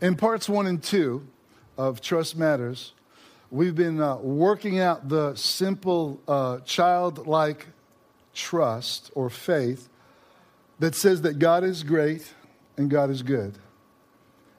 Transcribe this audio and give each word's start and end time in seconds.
In 0.00 0.14
parts 0.14 0.48
one 0.48 0.68
and 0.68 0.80
two 0.80 1.26
of 1.76 2.00
Trust 2.00 2.36
Matters, 2.36 2.92
we've 3.50 3.74
been 3.74 4.00
uh, 4.00 4.16
working 4.18 4.78
out 4.78 5.08
the 5.08 5.34
simple 5.34 6.20
uh, 6.28 6.58
childlike 6.60 7.66
trust 8.32 9.10
or 9.16 9.28
faith 9.28 9.88
that 10.78 10.94
says 10.94 11.22
that 11.22 11.40
God 11.40 11.64
is 11.64 11.82
great 11.82 12.32
and 12.76 12.88
God 12.88 13.10
is 13.10 13.22
good. 13.22 13.58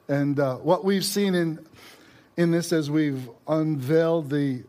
And 0.08 0.38
uh, 0.38 0.56
what 0.56 0.84
we've 0.84 1.06
seen 1.06 1.34
in, 1.34 1.66
in 2.36 2.50
this 2.50 2.70
as 2.70 2.90
we've 2.90 3.30
unveiled 3.48 4.28
the 4.28 4.64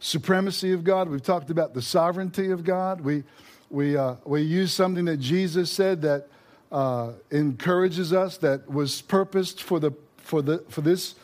supremacy 0.00 0.72
of 0.72 0.82
God, 0.82 1.08
we've 1.08 1.22
talked 1.22 1.50
about 1.50 1.72
the 1.72 1.82
sovereignty 1.82 2.50
of 2.50 2.64
God. 2.64 3.00
We, 3.00 3.22
we, 3.70 3.96
uh, 3.96 4.16
we 4.24 4.42
use 4.42 4.72
something 4.72 5.04
that 5.04 5.18
Jesus 5.18 5.70
said 5.70 6.02
that 6.02 6.26
uh, 6.72 7.12
encourages 7.30 8.12
us, 8.12 8.38
that 8.38 8.68
was 8.68 9.02
purposed 9.02 9.62
for 9.62 9.78
the 9.78 9.92
for, 10.26 10.42
the, 10.42 10.58
for 10.68 10.80
this 10.80 11.14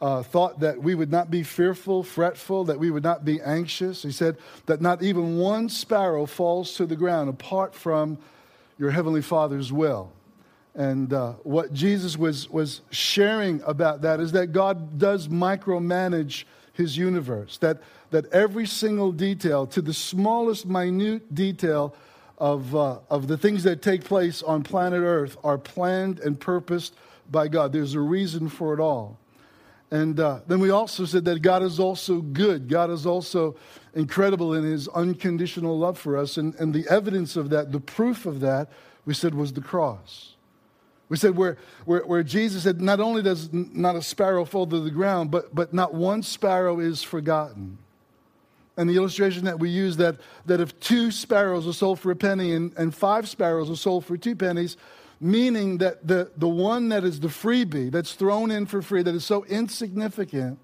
uh, 0.00 0.22
thought 0.22 0.60
that 0.60 0.80
we 0.82 0.94
would 0.94 1.10
not 1.10 1.30
be 1.30 1.42
fearful, 1.42 2.02
fretful, 2.02 2.64
that 2.64 2.78
we 2.78 2.90
would 2.90 3.02
not 3.02 3.24
be 3.24 3.40
anxious. 3.40 4.02
He 4.02 4.12
said 4.12 4.36
that 4.66 4.80
not 4.80 5.02
even 5.02 5.38
one 5.38 5.68
sparrow 5.68 6.26
falls 6.26 6.74
to 6.76 6.86
the 6.86 6.96
ground 6.96 7.28
apart 7.28 7.74
from 7.74 8.18
your 8.78 8.90
heavenly 8.90 9.22
Father's 9.22 9.72
will. 9.72 10.12
And 10.74 11.12
uh, 11.12 11.32
what 11.42 11.72
Jesus 11.72 12.16
was, 12.16 12.50
was 12.50 12.80
sharing 12.90 13.62
about 13.62 14.02
that 14.02 14.20
is 14.20 14.32
that 14.32 14.48
God 14.48 14.98
does 14.98 15.28
micromanage 15.28 16.44
his 16.72 16.96
universe, 16.96 17.58
that, 17.58 17.80
that 18.10 18.26
every 18.32 18.66
single 18.66 19.12
detail, 19.12 19.66
to 19.68 19.80
the 19.80 19.94
smallest 19.94 20.66
minute 20.66 21.34
detail 21.34 21.94
of, 22.38 22.74
uh, 22.74 22.98
of 23.08 23.28
the 23.28 23.38
things 23.38 23.62
that 23.62 23.80
take 23.80 24.02
place 24.02 24.42
on 24.42 24.64
planet 24.64 25.02
Earth, 25.02 25.36
are 25.44 25.56
planned 25.56 26.18
and 26.18 26.38
purposed 26.38 26.94
by 27.34 27.48
God. 27.48 27.72
There's 27.72 27.94
a 27.94 28.00
reason 28.00 28.48
for 28.48 28.72
it 28.72 28.80
all. 28.80 29.18
And 29.90 30.18
uh, 30.18 30.40
then 30.46 30.60
we 30.60 30.70
also 30.70 31.04
said 31.04 31.26
that 31.26 31.42
God 31.42 31.62
is 31.62 31.78
also 31.78 32.20
good. 32.20 32.68
God 32.68 32.90
is 32.90 33.04
also 33.04 33.56
incredible 33.94 34.54
in 34.54 34.64
his 34.64 34.88
unconditional 34.88 35.78
love 35.78 35.98
for 35.98 36.16
us. 36.16 36.38
And, 36.38 36.54
and 36.54 36.72
the 36.72 36.86
evidence 36.88 37.36
of 37.36 37.50
that, 37.50 37.70
the 37.70 37.80
proof 37.80 38.24
of 38.24 38.40
that, 38.40 38.70
we 39.04 39.12
said 39.12 39.34
was 39.34 39.52
the 39.52 39.60
cross. 39.60 40.34
We 41.10 41.18
said 41.18 41.36
where, 41.36 41.58
where, 41.84 42.04
where 42.06 42.22
Jesus 42.22 42.62
said, 42.62 42.80
not 42.80 42.98
only 42.98 43.22
does 43.22 43.52
not 43.52 43.94
a 43.94 44.02
sparrow 44.02 44.44
fall 44.44 44.66
to 44.66 44.80
the 44.80 44.90
ground, 44.90 45.30
but, 45.30 45.54
but 45.54 45.74
not 45.74 45.92
one 45.92 46.22
sparrow 46.22 46.80
is 46.80 47.02
forgotten. 47.02 47.78
And 48.76 48.90
the 48.90 48.96
illustration 48.96 49.44
that 49.44 49.60
we 49.60 49.68
use 49.68 49.98
that, 49.98 50.16
that 50.46 50.60
if 50.60 50.80
two 50.80 51.10
sparrows 51.10 51.68
are 51.68 51.72
sold 51.72 52.00
for 52.00 52.10
a 52.10 52.16
penny 52.16 52.54
and, 52.54 52.72
and 52.76 52.92
five 52.92 53.28
sparrows 53.28 53.70
are 53.70 53.76
sold 53.76 54.04
for 54.06 54.16
two 54.16 54.34
pennies, 54.34 54.76
meaning 55.24 55.78
that 55.78 56.06
the, 56.06 56.30
the 56.36 56.46
one 56.46 56.90
that 56.90 57.02
is 57.02 57.18
the 57.18 57.28
freebie, 57.28 57.90
that's 57.90 58.12
thrown 58.12 58.50
in 58.50 58.66
for 58.66 58.82
free, 58.82 59.02
that 59.02 59.14
is 59.14 59.24
so 59.24 59.42
insignificant, 59.46 60.58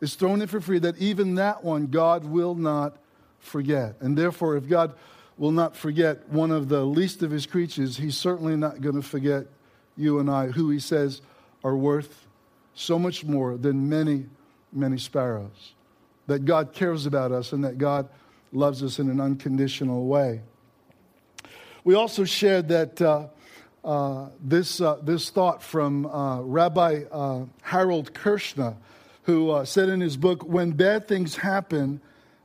is 0.00 0.14
thrown 0.14 0.40
in 0.40 0.46
for 0.46 0.60
free, 0.60 0.78
that 0.78 0.96
even 0.98 1.34
that 1.34 1.64
one 1.64 1.88
God 1.88 2.24
will 2.24 2.54
not 2.54 2.98
forget. 3.40 3.96
And 3.98 4.16
therefore, 4.16 4.56
if 4.56 4.68
God 4.68 4.94
will 5.36 5.50
not 5.50 5.74
forget 5.74 6.28
one 6.28 6.52
of 6.52 6.68
the 6.68 6.84
least 6.84 7.24
of 7.24 7.32
his 7.32 7.46
creatures, 7.46 7.96
he's 7.96 8.16
certainly 8.16 8.56
not 8.56 8.80
going 8.80 8.94
to 8.94 9.02
forget 9.02 9.46
you 9.96 10.20
and 10.20 10.30
I, 10.30 10.46
who 10.46 10.70
he 10.70 10.78
says 10.78 11.20
are 11.64 11.76
worth 11.76 12.28
so 12.76 13.00
much 13.00 13.24
more 13.24 13.56
than 13.56 13.88
many, 13.88 14.26
many 14.72 14.98
sparrows. 14.98 15.74
That 16.28 16.44
God 16.44 16.72
cares 16.72 17.06
about 17.06 17.32
us 17.32 17.52
and 17.52 17.64
that 17.64 17.76
God 17.76 18.08
loves 18.52 18.84
us 18.84 19.00
in 19.00 19.10
an 19.10 19.20
unconditional 19.20 20.06
way. 20.06 20.42
We 21.82 21.96
also 21.96 22.24
shared 22.24 22.68
that 22.68 23.02
uh, 23.02 23.26
uh, 23.86 24.30
this, 24.42 24.80
uh, 24.80 24.98
this 25.00 25.30
thought 25.30 25.62
from 25.62 26.06
uh, 26.06 26.40
Rabbi 26.40 27.04
uh, 27.10 27.44
Harold 27.62 28.12
Kushner, 28.12 28.74
who 29.22 29.50
uh, 29.50 29.64
said 29.64 29.88
in 29.88 30.00
his 30.00 30.16
book, 30.16 30.42
When 30.42 30.72
Bad 30.72 31.06
Things 31.06 31.36
Happen 31.36 32.00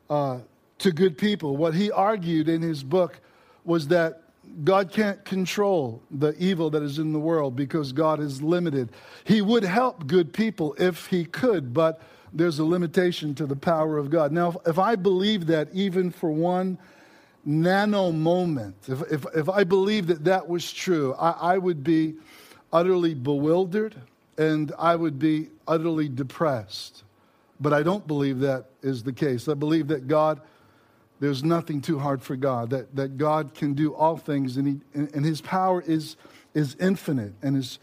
to 0.10 0.92
Good 0.92 1.18
People, 1.18 1.58
what 1.58 1.74
he 1.74 1.92
argued 1.92 2.48
in 2.48 2.62
his 2.62 2.84
book 2.84 3.20
was 3.66 3.88
that 3.88 4.22
God 4.64 4.92
can't 4.92 5.24
control 5.26 6.02
the 6.12 6.36
evil 6.38 6.70
that 6.72 6.84
is 6.84 7.00
in 7.00 7.14
the 7.14 7.20
world 7.20 7.56
because 7.56 7.92
God 7.92 8.20
is 8.20 8.42
limited. 8.42 8.92
He 9.24 9.42
would 9.42 9.64
help 9.64 10.06
good 10.06 10.34
people 10.34 10.76
if 10.78 11.08
he 11.08 11.26
could, 11.26 11.74
but 11.74 12.02
there's 12.34 12.60
a 12.60 12.66
limitation 12.66 13.34
to 13.36 13.46
the 13.46 13.56
power 13.56 13.98
of 13.98 14.10
God. 14.10 14.32
Now, 14.32 14.60
if 14.66 14.78
I 14.78 14.96
believe 14.96 15.48
that 15.48 15.70
even 15.74 16.12
for 16.12 16.32
one 16.32 16.78
nano 17.46 18.12
moment, 18.12 18.76
if, 18.88 19.02
if, 19.12 19.26
if 19.36 19.50
I 19.50 19.64
believed 19.64 20.08
that 20.10 20.26
that 20.26 20.48
was 20.48 20.72
true, 20.72 21.14
I, 21.16 21.54
I 21.54 21.58
would 21.58 21.84
be 21.84 22.16
utterly 22.72 23.14
bewildered 23.14 23.96
and 24.38 24.72
I 24.78 24.96
would 24.96 25.20
be 25.20 25.50
utterly 25.68 26.10
depressed. 26.10 27.04
But 27.60 27.74
I 27.74 27.84
don't 27.84 28.08
believe 28.08 28.40
that 28.40 28.66
is 28.82 29.04
the 29.04 29.14
case. 29.14 29.48
I 29.48 29.54
believe 29.54 29.88
that 29.90 30.08
God, 30.08 30.42
there's 31.20 31.44
nothing 31.44 31.82
too 31.82 32.00
hard 32.00 32.22
for 32.22 32.36
God, 32.36 32.72
that, 32.72 32.96
that 32.96 33.18
God 33.18 33.54
can 33.54 33.74
do 33.74 33.94
all 33.94 34.18
things 34.18 34.58
and, 34.58 34.68
he, 34.68 34.80
and, 34.94 35.14
and 35.14 35.26
His 35.26 35.42
power 35.42 35.82
is, 35.86 36.16
is 36.54 36.76
infinite 36.80 37.34
and 37.42 37.56
His 37.56 37.80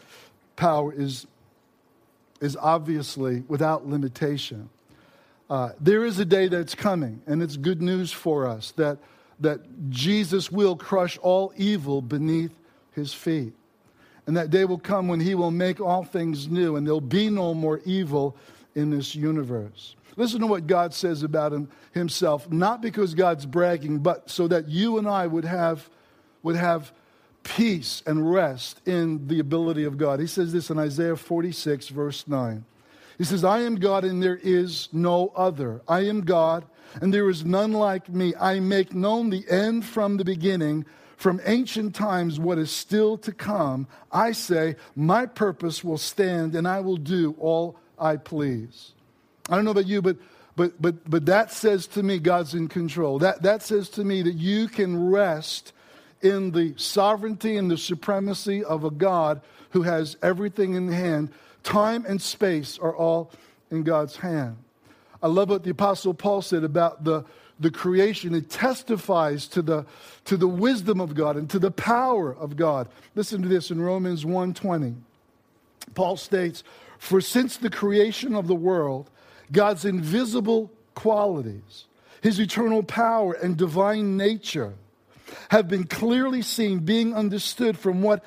power 0.57 0.93
is, 0.93 1.27
is 2.41 2.57
obviously 2.57 3.45
without 3.47 3.87
limitation. 3.87 4.69
Uh, 5.49 5.71
there 5.81 6.05
is 6.05 6.19
a 6.19 6.25
day 6.27 6.47
that's 6.47 6.75
coming, 6.75 7.23
and 7.27 7.43
it's 7.43 7.57
good 7.57 7.81
news 7.81 8.13
for 8.13 8.47
us 8.47 8.73
that 8.73 8.99
that 9.41 9.61
Jesus 9.91 10.51
will 10.51 10.77
crush 10.77 11.19
all 11.19 11.53
evil 11.57 12.03
beneath 12.03 12.53
his 12.93 13.15
feet. 13.15 13.53
And 14.27 14.37
that 14.37 14.51
day 14.51 14.65
will 14.65 14.79
come 14.79 15.09
when 15.09 15.21
he 15.21 15.35
will 15.35 15.51
make 15.51 15.81
all 15.81 16.05
things 16.05 16.49
new 16.49 16.77
and 16.77 16.87
there'll 16.87 17.01
be 17.01 17.31
no 17.31 17.55
more 17.55 17.81
evil 17.85 18.37
in 18.75 18.91
this 18.91 19.15
universe. 19.15 19.97
Listen 20.17 20.41
to 20.41 20.47
what 20.47 20.67
God 20.67 20.93
says 20.93 21.23
about 21.23 21.53
him, 21.53 21.69
himself, 21.93 22.51
not 22.51 22.83
because 22.83 23.15
God's 23.15 23.47
bragging, 23.47 24.01
but 24.01 24.29
so 24.29 24.49
that 24.49 24.69
you 24.69 24.99
and 24.99 25.09
I 25.09 25.27
would 25.27 25.45
have, 25.45 25.89
would 26.43 26.57
have 26.57 26.93
peace 27.45 28.03
and 28.05 28.31
rest 28.31 28.81
in 28.87 29.29
the 29.29 29.39
ability 29.39 29.85
of 29.85 29.97
God. 29.97 30.21
He 30.21 30.27
says 30.27 30.53
this 30.53 30.71
in 30.71 30.79
Isaiah 30.79 31.17
46, 31.17 31.89
verse 31.89 32.27
9. 32.27 32.65
He 33.17 33.25
says, 33.25 33.45
I 33.45 33.61
am 33.61 33.77
God 33.77 34.05
and 34.05 34.23
there 34.23 34.39
is 34.43 34.89
no 34.93 35.33
other. 35.35 35.81
I 35.89 36.01
am 36.01 36.23
God 36.23 36.65
and 37.01 37.13
there 37.13 37.29
is 37.29 37.45
none 37.45 37.73
like 37.73 38.09
me. 38.09 38.35
I 38.39 38.61
make 38.61 38.95
known 38.95 39.31
the 39.31 39.45
end 39.49 39.85
from 39.85 40.17
the 40.17 40.25
beginning, 40.25 40.87
from 41.17 41.41
ancient 41.45 41.95
times 41.95 42.39
what 42.39 42.59
is 42.59 42.71
still 42.71 43.19
to 43.19 43.33
come. 43.33 43.87
I 44.13 44.33
say, 44.33 44.77
My 44.95 45.27
purpose 45.27 45.83
will 45.83 45.99
stand, 45.99 46.55
and 46.55 46.67
I 46.67 46.81
will 46.81 46.97
do 46.97 47.35
all 47.39 47.79
I 47.99 48.17
please. 48.17 48.93
I 49.49 49.57
don't 49.57 49.65
know 49.65 49.71
about 49.73 49.87
you, 49.87 50.03
but 50.03 50.17
but 50.57 50.81
but 50.81 51.09
but 51.09 51.27
that 51.27 51.53
says 51.53 51.87
to 51.89 52.03
me 52.03 52.19
God's 52.19 52.55
in 52.55 52.69
control. 52.69 53.19
That 53.21 53.43
that 53.43 53.63
says 53.63 53.89
to 53.91 54.05
me 54.05 54.23
that 54.23 54.35
you 54.35 54.69
can 54.69 55.11
rest 55.11 55.73
in 56.21 56.51
the 56.51 56.75
sovereignty 56.77 57.57
and 57.57 57.71
the 57.71 57.79
supremacy 57.79 58.65
of 58.65 58.85
a 58.85 58.91
God 58.91 59.41
who 59.71 59.83
has 59.83 60.17
everything 60.23 60.75
in 60.75 60.89
hand. 60.91 61.31
Time 61.63 62.05
and 62.07 62.21
space 62.21 62.79
are 62.79 62.95
all 62.95 63.31
in 63.71 63.83
God's 63.83 64.17
hand. 64.17 64.57
I 65.23 65.29
love 65.29 65.51
what 65.51 65.65
the 65.65 65.71
Apostle 65.71 66.15
Paul 66.15 66.43
said 66.43 66.65
about 66.65 67.05
the, 67.05 67.25
the 67.59 67.71
creation. 67.71 68.35
It 68.35 68.51
testifies 68.51 69.49
to 69.49 69.63
the, 69.63 69.87
to 70.27 70.37
the 70.37 70.49
wisdom 70.49 71.01
of 71.01 71.15
God 71.15 71.37
and 71.37 71.51
to 71.51 71.59
the 71.59 71.71
power 71.71 72.35
of 72.35 72.57
God. 72.57 72.89
Listen 73.15 73.43
to 73.43 73.49
this 73.49 73.71
in 73.71 73.81
Romans 73.81 74.25
1.20. 74.25 74.95
Paul 75.95 76.17
states, 76.17 76.63
For 76.99 77.21
since 77.21 77.57
the 77.57 77.71
creation 77.71 78.35
of 78.35 78.47
the 78.47 78.55
world, 78.55 79.11
God's 79.51 79.85
invisible 79.85 80.71
qualities, 80.95 81.87
his 82.21 82.39
eternal 82.41 82.83
power 82.83 83.33
and 83.33 83.57
divine 83.57 84.17
nature 84.17 84.75
have 85.51 85.69
been 85.69 85.85
clearly 85.85 86.43
seen, 86.43 86.81
being 86.81 87.15
understood 87.15 87.79
from 87.79 88.03
what 88.03 88.25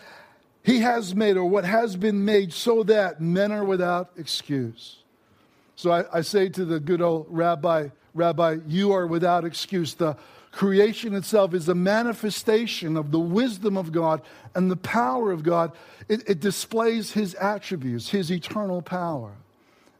he 0.63 0.79
has 0.79 1.15
made 1.15 1.37
or 1.37 1.45
what 1.45 1.65
has 1.65 1.95
been 1.95 2.23
made, 2.25 2.53
so 2.53 2.83
that 2.83 3.19
men 3.19 3.51
are 3.51 3.65
without 3.65 4.11
excuse. 4.17 5.00
So 5.81 5.89
I, 5.89 6.19
I 6.19 6.21
say 6.21 6.47
to 6.47 6.63
the 6.63 6.79
good 6.79 7.01
old 7.01 7.25
rabbi, 7.27 7.87
Rabbi, 8.13 8.57
you 8.67 8.91
are 8.91 9.07
without 9.07 9.45
excuse. 9.45 9.95
The 9.95 10.15
creation 10.51 11.15
itself 11.15 11.55
is 11.55 11.67
a 11.69 11.73
manifestation 11.73 12.95
of 12.95 13.09
the 13.09 13.17
wisdom 13.17 13.77
of 13.77 13.91
God 13.91 14.21
and 14.53 14.69
the 14.69 14.75
power 14.75 15.31
of 15.31 15.41
God. 15.41 15.71
It, 16.07 16.29
it 16.29 16.39
displays 16.39 17.13
his 17.13 17.33
attributes, 17.33 18.09
his 18.09 18.31
eternal 18.31 18.83
power. 18.83 19.33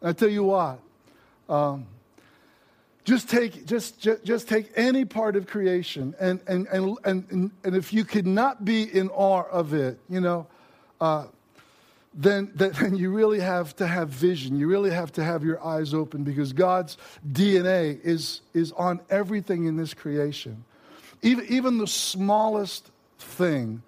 And 0.02 0.10
I 0.10 0.14
tell 0.14 0.30
you 0.30 0.44
what, 0.44 0.78
um, 1.50 1.88
just 3.04 3.28
take, 3.28 3.66
just, 3.66 4.00
just, 4.00 4.24
just, 4.24 4.48
take 4.48 4.72
any 4.76 5.04
part 5.04 5.36
of 5.36 5.48
creation, 5.48 6.14
and, 6.20 6.42
and, 6.48 6.68
and, 6.68 6.96
and, 7.06 7.52
and 7.64 7.76
if 7.76 7.92
you 7.92 8.06
could 8.06 8.28
not 8.28 8.64
be 8.64 8.84
in 8.84 9.10
awe 9.10 9.46
of 9.52 9.74
it, 9.74 9.98
you 10.08 10.22
know, 10.22 10.46
uh, 11.00 11.26
then, 12.14 12.52
then 12.56 12.96
you 12.96 13.12
really 13.12 13.40
have 13.40 13.76
to 13.78 13.88
have 13.88 14.10
vision. 14.10 14.58
You 14.58 14.68
really 14.68 14.92
have 14.92 15.12
to 15.14 15.24
have 15.24 15.44
your 15.44 15.64
eyes 15.64 15.94
open 15.94 16.24
because 16.24 16.54
God's 16.54 16.98
DNA 17.32 18.00
is, 18.04 18.42
is 18.54 18.72
on 18.74 19.00
everything 19.10 19.66
in 19.66 19.78
this 19.78 19.94
creation. 19.94 20.64
Even, 21.22 21.46
even 21.50 21.78
the 21.78 21.88
smallest 21.88 22.92
thing 23.20 23.84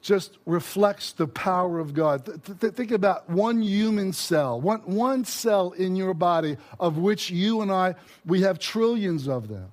just 0.00 0.38
reflects 0.46 1.12
the 1.12 1.28
power 1.28 1.78
of 1.78 1.94
God. 1.94 2.26
Th- 2.26 2.60
th- 2.60 2.72
think 2.74 2.90
about 2.90 3.30
one 3.30 3.62
human 3.62 4.12
cell, 4.12 4.60
one, 4.60 4.80
one 4.80 5.24
cell 5.24 5.70
in 5.72 5.94
your 5.94 6.12
body, 6.12 6.56
of 6.80 6.98
which 6.98 7.30
you 7.30 7.60
and 7.60 7.70
I, 7.70 7.94
we 8.26 8.40
have 8.40 8.58
trillions 8.58 9.28
of 9.28 9.48
them. 9.48 9.70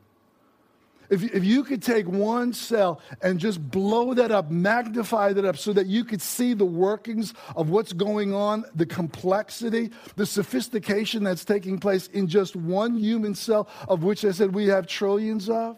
If, 1.09 1.23
if 1.23 1.43
you 1.43 1.63
could 1.63 1.81
take 1.81 2.07
one 2.07 2.53
cell 2.53 3.01
and 3.21 3.39
just 3.39 3.61
blow 3.71 4.13
that 4.13 4.31
up, 4.31 4.51
magnify 4.51 5.33
that 5.33 5.45
up 5.45 5.57
so 5.57 5.73
that 5.73 5.87
you 5.87 6.03
could 6.03 6.21
see 6.21 6.53
the 6.53 6.65
workings 6.65 7.33
of 7.55 7.69
what's 7.69 7.93
going 7.93 8.33
on, 8.33 8.65
the 8.75 8.85
complexity, 8.85 9.89
the 10.15 10.25
sophistication 10.25 11.23
that's 11.23 11.43
taking 11.43 11.79
place 11.79 12.07
in 12.07 12.27
just 12.27 12.55
one 12.55 12.95
human 12.95 13.33
cell, 13.33 13.67
of 13.87 14.03
which 14.03 14.23
I 14.23 14.31
said 14.31 14.53
we 14.53 14.67
have 14.67 14.85
trillions 14.85 15.49
of, 15.49 15.77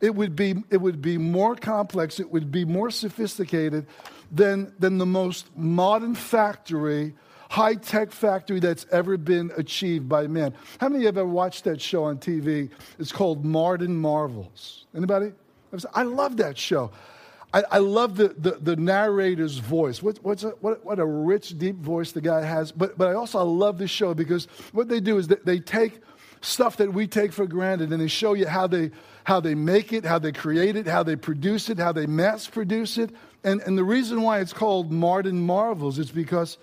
it 0.00 0.14
would 0.14 0.36
be, 0.36 0.56
it 0.70 0.80
would 0.80 1.00
be 1.00 1.16
more 1.16 1.56
complex, 1.56 2.20
it 2.20 2.30
would 2.30 2.50
be 2.50 2.64
more 2.64 2.90
sophisticated 2.90 3.86
than, 4.30 4.74
than 4.78 4.98
the 4.98 5.06
most 5.06 5.46
modern 5.56 6.14
factory 6.14 7.14
high 7.50 7.74
tech 7.74 8.12
factory 8.12 8.60
that's 8.60 8.86
ever 8.92 9.16
been 9.16 9.50
achieved 9.56 10.08
by 10.08 10.28
man. 10.28 10.54
How 10.78 10.88
many 10.88 10.98
of 10.98 11.00
you 11.02 11.06
have 11.08 11.18
ever 11.18 11.28
watched 11.28 11.64
that 11.64 11.82
show 11.82 12.04
on 12.04 12.18
TV? 12.18 12.70
It's 12.98 13.10
called 13.10 13.44
Modern 13.44 13.96
Marvels. 13.96 14.86
Anybody? 14.96 15.32
I 15.92 16.04
love 16.04 16.36
that 16.36 16.56
show. 16.56 16.92
I, 17.52 17.64
I 17.72 17.78
love 17.78 18.16
the, 18.16 18.28
the, 18.28 18.52
the, 18.52 18.76
narrator's 18.76 19.58
voice. 19.58 20.00
What, 20.00 20.20
what's 20.22 20.44
a, 20.44 20.50
what, 20.60 20.84
what 20.84 21.00
a 21.00 21.04
rich, 21.04 21.58
deep 21.58 21.74
voice 21.74 22.12
the 22.12 22.20
guy 22.20 22.42
has. 22.42 22.70
But, 22.70 22.96
but 22.96 23.08
I 23.08 23.14
also 23.14 23.44
love 23.44 23.78
this 23.78 23.90
show 23.90 24.14
because 24.14 24.46
what 24.70 24.88
they 24.88 25.00
do 25.00 25.18
is 25.18 25.26
that 25.28 25.44
they 25.44 25.58
take 25.58 26.00
stuff 26.42 26.76
that 26.76 26.94
we 26.94 27.08
take 27.08 27.32
for 27.32 27.48
granted 27.48 27.92
and 27.92 28.00
they 28.00 28.06
show 28.06 28.34
you 28.34 28.46
how 28.46 28.68
they, 28.68 28.92
how 29.24 29.40
they 29.40 29.56
make 29.56 29.92
it, 29.92 30.04
how 30.04 30.20
they 30.20 30.30
create 30.30 30.76
it, 30.76 30.86
how 30.86 31.02
they 31.02 31.16
produce 31.16 31.68
it, 31.68 31.78
how 31.78 31.90
they 31.90 32.06
mass 32.06 32.46
produce 32.46 32.96
it. 32.96 33.10
And, 33.42 33.60
and 33.62 33.76
the 33.76 33.84
reason 33.84 34.22
why 34.22 34.38
it's 34.38 34.52
called 34.52 34.92
Modern 34.92 35.40
Marvels 35.40 35.98
is 35.98 36.12
because 36.12 36.56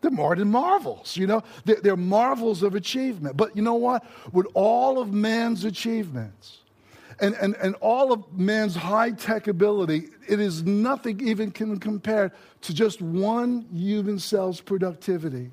they're 0.00 0.10
more 0.10 0.34
than 0.34 0.50
marvels, 0.50 1.16
you 1.16 1.26
know? 1.26 1.42
They're, 1.64 1.80
they're 1.82 1.96
marvels 1.96 2.62
of 2.62 2.74
achievement. 2.74 3.36
But 3.36 3.54
you 3.54 3.62
know 3.62 3.74
what? 3.74 4.04
With 4.32 4.46
all 4.54 4.98
of 4.98 5.12
man's 5.12 5.64
achievements, 5.64 6.58
and, 7.20 7.34
and, 7.34 7.54
and 7.56 7.74
all 7.76 8.12
of 8.12 8.32
man's 8.32 8.74
high 8.74 9.10
tech 9.10 9.46
ability, 9.46 10.08
it 10.26 10.40
is 10.40 10.64
nothing 10.64 11.20
even 11.20 11.50
can 11.50 11.78
compare 11.78 12.32
to 12.62 12.74
just 12.74 13.02
one 13.02 13.66
human 13.72 14.18
cell's 14.18 14.60
productivity 14.60 15.50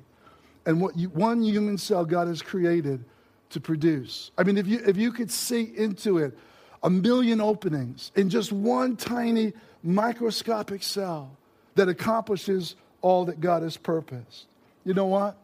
and 0.64 0.80
what 0.80 0.96
you, 0.96 1.08
one 1.10 1.42
human 1.42 1.76
cell 1.76 2.04
God 2.04 2.28
has 2.28 2.40
created 2.40 3.04
to 3.50 3.60
produce. 3.60 4.30
I 4.38 4.44
mean, 4.44 4.56
if 4.56 4.66
you, 4.66 4.80
if 4.86 4.96
you 4.96 5.12
could 5.12 5.30
see 5.30 5.72
into 5.76 6.18
it 6.18 6.38
a 6.82 6.90
million 6.90 7.40
openings 7.40 8.12
in 8.14 8.30
just 8.30 8.52
one 8.52 8.96
tiny 8.96 9.52
microscopic 9.82 10.82
cell 10.82 11.36
that 11.74 11.88
accomplishes 11.88 12.76
all 13.00 13.24
that 13.26 13.40
God 13.40 13.62
has 13.62 13.76
purposed. 13.76 14.46
You 14.84 14.94
know 14.94 15.06
what? 15.06 15.36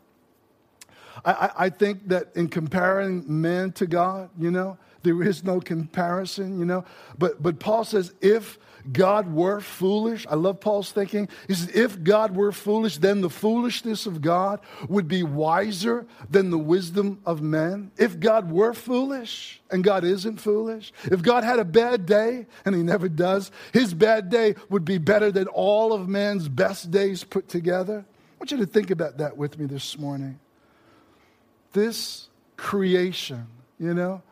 I, 1.25 1.51
I, 1.57 1.71
think 1.71 2.09
that 2.09 2.29
in 2.35 2.49
comparing 2.49 3.25
man 3.29 3.73
to 3.73 3.87
God, 3.87 4.31
you 4.39 4.51
know, 4.51 4.77
there 5.05 5.23
is 5.23 5.45
no 5.45 5.61
comparison, 5.61 6.59
you 6.59 6.65
know. 6.65 6.85
But, 7.19 7.43
but 7.43 7.61
Paul 7.61 7.85
says, 7.85 8.13
if 8.21 8.59
God 8.93 9.33
were 9.33 9.61
foolish, 9.61 10.27
I 10.29 10.35
love 10.35 10.61
Paul's 10.61 10.93
thinking. 10.93 11.29
He 11.49 11.55
says, 11.55 11.71
if 11.75 12.03
God 12.03 12.37
were 12.37 12.53
foolish, 12.53 12.99
then 12.99 13.23
the 13.23 13.31
foolishness 13.31 14.07
of 14.07 14.21
God 14.21 14.61
would 14.89 15.09
be 15.09 15.23
wiser 15.23 16.07
than 16.29 16.51
the 16.51 16.59
wisdom 16.59 17.21
of 17.25 17.41
men. 17.41 17.91
If 17.97 18.21
God 18.21 18.51
were 18.51 18.75
foolish, 18.75 19.63
and 19.71 19.83
God 19.83 20.05
isn't 20.05 20.41
foolish, 20.41 20.93
if 21.05 21.23
God 21.23 21.45
had 21.45 21.59
a 21.59 21.65
bad 21.65 22.05
day, 22.07 22.47
and 22.65 22.75
he 22.75 22.83
never 22.83 23.09
does, 23.09 23.51
his 23.73 23.95
bad 23.95 24.29
day 24.29 24.55
would 24.69 24.85
be 24.85 24.99
better 24.99 25.33
than 25.33 25.47
all 25.49 25.93
of 25.93 26.09
man's 26.09 26.49
best 26.49 26.91
days 26.91 27.25
put 27.25 27.49
together. 27.49 28.05
I 28.07 28.37
want 28.39 28.51
you 28.51 28.59
to 28.59 28.67
think 28.67 28.91
about 28.91 29.19
that 29.19 29.37
with 29.37 29.59
me 29.59 29.67
this 29.67 29.99
morning. 29.99 30.39
This 31.73 32.29
creation, 32.57 33.47
you 33.81 33.95
know, 33.95 34.23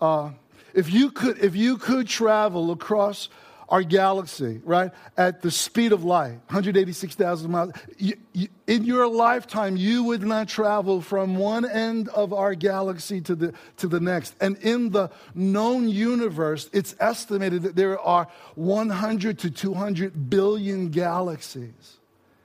uh, 0.00 0.30
if 0.74 0.92
you 0.92 1.10
could, 1.10 1.38
if 1.38 1.56
you 1.56 1.76
could 1.78 2.08
travel 2.08 2.72
across 2.72 3.28
our 3.70 3.82
galaxy, 3.82 4.60
right, 4.64 4.90
at 5.16 5.42
the 5.42 5.50
speed 5.50 5.92
of 5.92 6.04
light, 6.04 6.38
186,000 6.46 7.50
miles. 7.50 7.72
You, 7.98 8.16
you, 8.32 8.48
in 8.66 8.84
your 8.84 9.06
lifetime, 9.06 9.76
you 9.76 10.04
would 10.04 10.22
not 10.22 10.48
travel 10.48 11.00
from 11.00 11.36
one 11.36 11.68
end 11.68 12.08
of 12.08 12.32
our 12.32 12.54
galaxy 12.54 13.20
to 13.22 13.34
the, 13.34 13.54
to 13.78 13.86
the 13.86 14.00
next. 14.00 14.34
And 14.40 14.56
in 14.58 14.90
the 14.90 15.10
known 15.34 15.88
universe, 15.88 16.68
it's 16.72 16.96
estimated 16.98 17.62
that 17.62 17.76
there 17.76 17.98
are 18.00 18.28
100 18.56 19.38
to 19.40 19.50
200 19.50 20.28
billion 20.28 20.90
galaxies. 20.90 21.98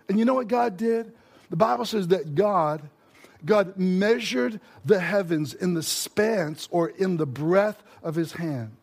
And 0.07 0.19
you 0.19 0.25
know 0.25 0.35
what 0.35 0.47
God 0.47 0.77
did? 0.77 1.11
The 1.49 1.55
Bible 1.55 1.85
says 1.85 2.07
that 2.09 2.35
God 2.35 2.89
God 3.45 3.77
measured 3.77 4.59
the 4.83 4.99
heavens 4.99 5.53
in 5.53 5.75
the 5.75 5.83
spans 5.83 6.67
or 6.71 6.89
in 6.89 7.17
the 7.17 7.27
breadth 7.27 7.83
of 8.01 8.15
his 8.15 8.33
hand. 8.33 8.75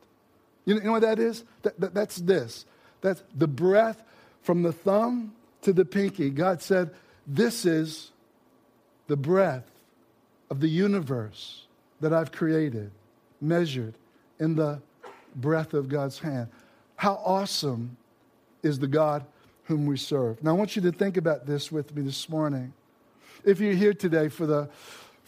You 0.64 0.81
know, 0.81 0.93
what 0.93 1.03
that 1.03 1.19
is? 1.19 1.44
That, 1.62 1.79
that, 1.81 1.94
that's 1.94 2.17
this. 2.17 2.64
That's 3.00 3.23
the 3.35 3.49
breath 3.49 4.03
from 4.43 4.62
the 4.62 4.73
thumb 4.73 5.35
to 5.62 5.73
the 5.73 5.85
pinky. 5.85 6.31
God 6.31 6.62
said, 6.62 6.91
This 7.26 7.64
is 7.67 8.11
the 9.09 9.17
breath 9.17 9.64
of 10.50 10.61
the 10.61 10.69
universe 10.69 11.67
that 12.00 12.12
I've 12.12 12.32
created, 12.32 12.91
measured 13.41 13.94
in 14.38 14.55
the 14.55 14.81
breath 15.37 15.75
of 15.75 15.88
God's 15.88 16.19
hand. 16.19 16.49
How 16.97 17.20
awesome 17.25 17.97
is 18.62 18.79
the 18.79 18.87
God 18.87 19.25
whom 19.64 19.87
we 19.87 19.97
serve. 19.97 20.43
Now, 20.43 20.50
I 20.50 20.55
want 20.55 20.76
you 20.76 20.82
to 20.82 20.93
think 20.93 21.17
about 21.17 21.47
this 21.47 21.73
with 21.73 21.94
me 21.94 22.03
this 22.03 22.29
morning. 22.29 22.73
If 23.44 23.61
you're 23.61 23.75
here 23.75 23.94
today 23.94 24.29
for 24.29 24.47
the 24.47 24.69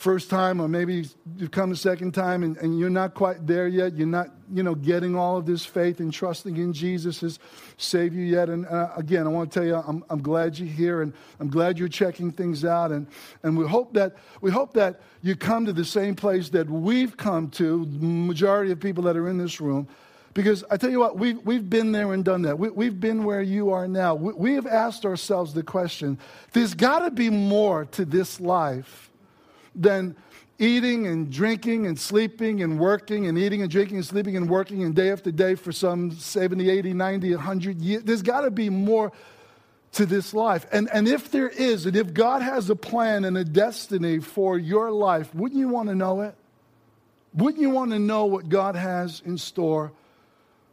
first 0.04 0.28
time 0.28 0.60
or 0.60 0.68
maybe 0.68 1.06
you've 1.38 1.50
come 1.50 1.70
the 1.70 1.76
second 1.76 2.12
time 2.12 2.42
and, 2.42 2.58
and, 2.58 2.78
you're 2.78 2.90
not 2.90 3.14
quite 3.14 3.46
there 3.46 3.66
yet 3.66 3.96
you're 3.96 4.06
not 4.06 4.26
you 4.52 4.62
know 4.62 4.74
getting 4.74 5.16
all 5.16 5.38
of 5.38 5.46
this 5.46 5.64
faith 5.64 5.98
and 5.98 6.12
trusting 6.12 6.58
in 6.58 6.74
jesus 6.74 7.22
as 7.22 7.38
savior 7.78 8.22
yet 8.22 8.50
and 8.50 8.66
uh, 8.66 8.90
again 8.98 9.26
i 9.26 9.30
want 9.30 9.50
to 9.50 9.58
tell 9.58 9.66
you 9.66 9.74
I'm, 9.74 10.04
I'm 10.10 10.20
glad 10.20 10.58
you're 10.58 10.68
here 10.68 11.00
and 11.00 11.14
i'm 11.40 11.48
glad 11.48 11.78
you're 11.78 11.88
checking 11.88 12.30
things 12.30 12.66
out 12.66 12.92
and, 12.92 13.06
and 13.44 13.56
we 13.56 13.66
hope 13.66 13.94
that 13.94 14.16
we 14.42 14.50
hope 14.50 14.74
that 14.74 15.00
you 15.22 15.36
come 15.36 15.64
to 15.64 15.72
the 15.72 15.86
same 15.86 16.14
place 16.14 16.50
that 16.50 16.68
we've 16.68 17.16
come 17.16 17.48
to 17.52 17.86
the 17.86 18.04
majority 18.04 18.72
of 18.72 18.80
people 18.80 19.04
that 19.04 19.16
are 19.16 19.30
in 19.30 19.38
this 19.38 19.58
room 19.58 19.88
because 20.34 20.64
I 20.68 20.76
tell 20.76 20.90
you 20.90 20.98
what, 20.98 21.16
we've, 21.16 21.38
we've 21.46 21.70
been 21.70 21.92
there 21.92 22.12
and 22.12 22.24
done 22.24 22.42
that. 22.42 22.58
We, 22.58 22.86
have 22.86 22.98
been 22.98 23.22
where 23.22 23.40
you 23.40 23.70
are 23.70 23.86
now. 23.86 24.16
We, 24.16 24.32
we 24.32 24.54
have 24.54 24.66
asked 24.66 25.04
ourselves 25.04 25.54
the 25.54 25.62
question 25.62 26.18
there's 26.52 26.74
got 26.74 26.98
to 26.98 27.12
be 27.12 27.30
more 27.30 27.84
to 27.92 28.04
this 28.04 28.40
life 28.40 29.12
than 29.74 30.16
eating 30.58 31.06
and 31.06 31.31
drinking 31.31 31.86
and 31.86 31.98
sleeping 31.98 32.62
and 32.62 32.78
working 32.78 33.26
and 33.26 33.36
eating 33.36 33.62
and 33.62 33.70
drinking 33.70 33.96
and 33.96 34.06
sleeping 34.06 34.36
and 34.36 34.48
working 34.48 34.82
and 34.84 34.94
day 34.94 35.10
after 35.10 35.31
day 35.31 35.54
for 35.54 35.72
some 35.72 36.12
70, 36.12 36.70
80, 36.70 36.93
90, 36.93 37.31
100 37.31 37.81
years. 37.81 38.02
There's 38.04 38.22
got 38.22 38.43
to 38.43 38.50
be 38.50 38.70
more 38.70 39.12
to 39.93 40.06
this 40.06 40.34
life. 40.34 40.66
And, 40.72 40.88
and 40.93 41.08
if 41.08 41.31
there 41.31 41.48
is, 41.48 41.86
and 41.86 41.96
if 41.96 42.12
God 42.14 42.43
has 42.43 42.69
a 42.70 42.76
plan 42.76 43.24
and 43.24 43.36
a 43.36 43.44
destiny 43.44 44.19
for 44.20 44.58
your 44.58 44.90
life, 44.90 45.34
wouldn't 45.34 45.58
you 45.58 45.69
want 45.69 45.88
to 45.88 45.94
know 45.94 46.20
it? 46.22 46.34
Wouldn't 47.32 47.60
you 47.60 47.70
want 47.70 47.90
to 47.90 47.98
know 47.98 48.26
what 48.26 48.48
God 48.48 48.76
has 48.76 49.22
in 49.24 49.38
store 49.38 49.93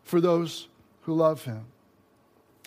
for 0.03 0.21
those 0.21 0.67
who 1.01 1.13
love 1.13 1.43
Him? 1.43 1.65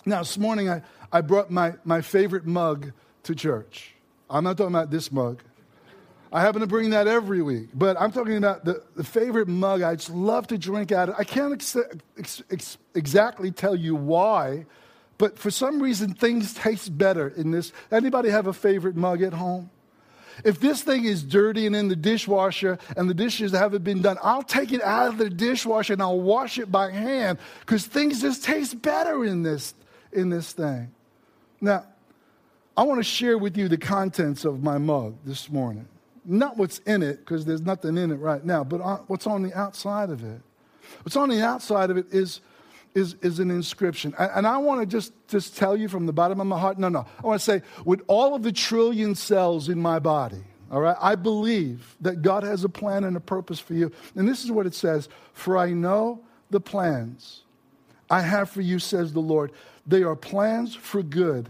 Now, 0.05 0.19
this 0.19 0.37
morning 0.37 0.69
I, 0.69 0.81
I 1.11 1.21
brought 1.21 1.49
my, 1.49 1.73
my 1.83 2.01
favorite 2.01 2.45
mug 2.45 2.91
to 3.23 3.35
church. 3.35 3.93
I'm 4.29 4.43
not 4.43 4.57
talking 4.57 4.73
about 4.73 4.91
this 4.91 5.11
mug. 5.11 5.41
I 6.35 6.41
happen 6.41 6.59
to 6.59 6.67
bring 6.67 6.89
that 6.89 7.07
every 7.07 7.41
week. 7.41 7.69
But 7.73 7.95
I'm 7.97 8.11
talking 8.11 8.35
about 8.35 8.65
the, 8.65 8.83
the 8.97 9.05
favorite 9.05 9.47
mug 9.47 9.81
I 9.81 9.95
just 9.95 10.09
love 10.09 10.47
to 10.47 10.57
drink 10.57 10.91
out 10.91 11.07
of. 11.07 11.15
I 11.17 11.23
can't 11.23 11.53
ex- 11.53 11.77
ex- 12.17 12.43
ex- 12.51 12.77
exactly 12.93 13.51
tell 13.51 13.73
you 13.73 13.95
why, 13.95 14.65
but 15.17 15.39
for 15.39 15.49
some 15.49 15.81
reason 15.81 16.13
things 16.13 16.53
taste 16.53 16.97
better 16.97 17.29
in 17.29 17.51
this. 17.51 17.71
Anybody 17.89 18.31
have 18.31 18.47
a 18.47 18.53
favorite 18.53 18.97
mug 18.97 19.21
at 19.21 19.31
home? 19.31 19.69
If 20.43 20.59
this 20.59 20.83
thing 20.83 21.05
is 21.05 21.23
dirty 21.23 21.67
and 21.67 21.73
in 21.73 21.87
the 21.87 21.95
dishwasher 21.95 22.79
and 22.97 23.09
the 23.09 23.13
dishes 23.13 23.53
haven't 23.53 23.85
been 23.85 24.01
done, 24.01 24.17
I'll 24.21 24.43
take 24.43 24.73
it 24.73 24.83
out 24.83 25.07
of 25.07 25.17
the 25.17 25.29
dishwasher 25.29 25.93
and 25.93 26.01
I'll 26.01 26.19
wash 26.19 26.57
it 26.57 26.69
by 26.69 26.91
hand 26.91 27.37
because 27.61 27.87
things 27.87 28.19
just 28.19 28.43
taste 28.43 28.81
better 28.81 29.23
in 29.23 29.43
this, 29.43 29.73
in 30.11 30.31
this 30.31 30.51
thing. 30.51 30.91
Now, 31.61 31.85
I 32.75 32.83
want 32.83 32.99
to 32.99 33.05
share 33.05 33.37
with 33.37 33.55
you 33.55 33.69
the 33.69 33.77
contents 33.77 34.43
of 34.43 34.61
my 34.61 34.77
mug 34.77 35.15
this 35.23 35.49
morning 35.49 35.87
not 36.25 36.57
what's 36.57 36.79
in 36.79 37.03
it, 37.03 37.19
because 37.19 37.45
there's 37.45 37.61
nothing 37.61 37.97
in 37.97 38.11
it 38.11 38.15
right 38.15 38.43
now, 38.43 38.63
but 38.63 38.81
on, 38.81 39.03
what's 39.07 39.27
on 39.27 39.43
the 39.43 39.53
outside 39.53 40.09
of 40.09 40.23
it. 40.23 40.41
What's 41.03 41.15
on 41.15 41.29
the 41.29 41.43
outside 41.43 41.89
of 41.89 41.97
it 41.97 42.07
is, 42.11 42.41
is, 42.93 43.15
is 43.21 43.39
an 43.39 43.51
inscription. 43.51 44.13
And, 44.17 44.31
and 44.35 44.47
I 44.47 44.57
want 44.57 44.81
to 44.81 44.85
just, 44.85 45.13
just 45.27 45.57
tell 45.57 45.75
you 45.75 45.87
from 45.87 46.05
the 46.05 46.13
bottom 46.13 46.39
of 46.39 46.47
my 46.47 46.59
heart 46.59 46.79
no, 46.79 46.89
no. 46.89 47.05
I 47.23 47.27
want 47.27 47.39
to 47.39 47.45
say, 47.45 47.61
with 47.83 48.01
all 48.07 48.35
of 48.35 48.43
the 48.43 48.51
trillion 48.51 49.15
cells 49.15 49.69
in 49.69 49.79
my 49.79 49.99
body, 49.99 50.43
all 50.71 50.81
right, 50.81 50.97
I 50.99 51.15
believe 51.15 51.95
that 52.01 52.21
God 52.21 52.43
has 52.43 52.63
a 52.63 52.69
plan 52.69 53.03
and 53.03 53.15
a 53.15 53.19
purpose 53.19 53.59
for 53.59 53.73
you. 53.73 53.91
And 54.15 54.27
this 54.27 54.43
is 54.43 54.51
what 54.51 54.65
it 54.65 54.73
says 54.73 55.09
For 55.33 55.57
I 55.57 55.71
know 55.71 56.21
the 56.49 56.59
plans 56.59 57.43
I 58.09 58.21
have 58.21 58.49
for 58.49 58.61
you, 58.61 58.79
says 58.79 59.13
the 59.13 59.19
Lord. 59.19 59.51
they 59.85 60.03
are 60.03 60.15
plans 60.15 60.75
for 60.75 61.03
good 61.03 61.49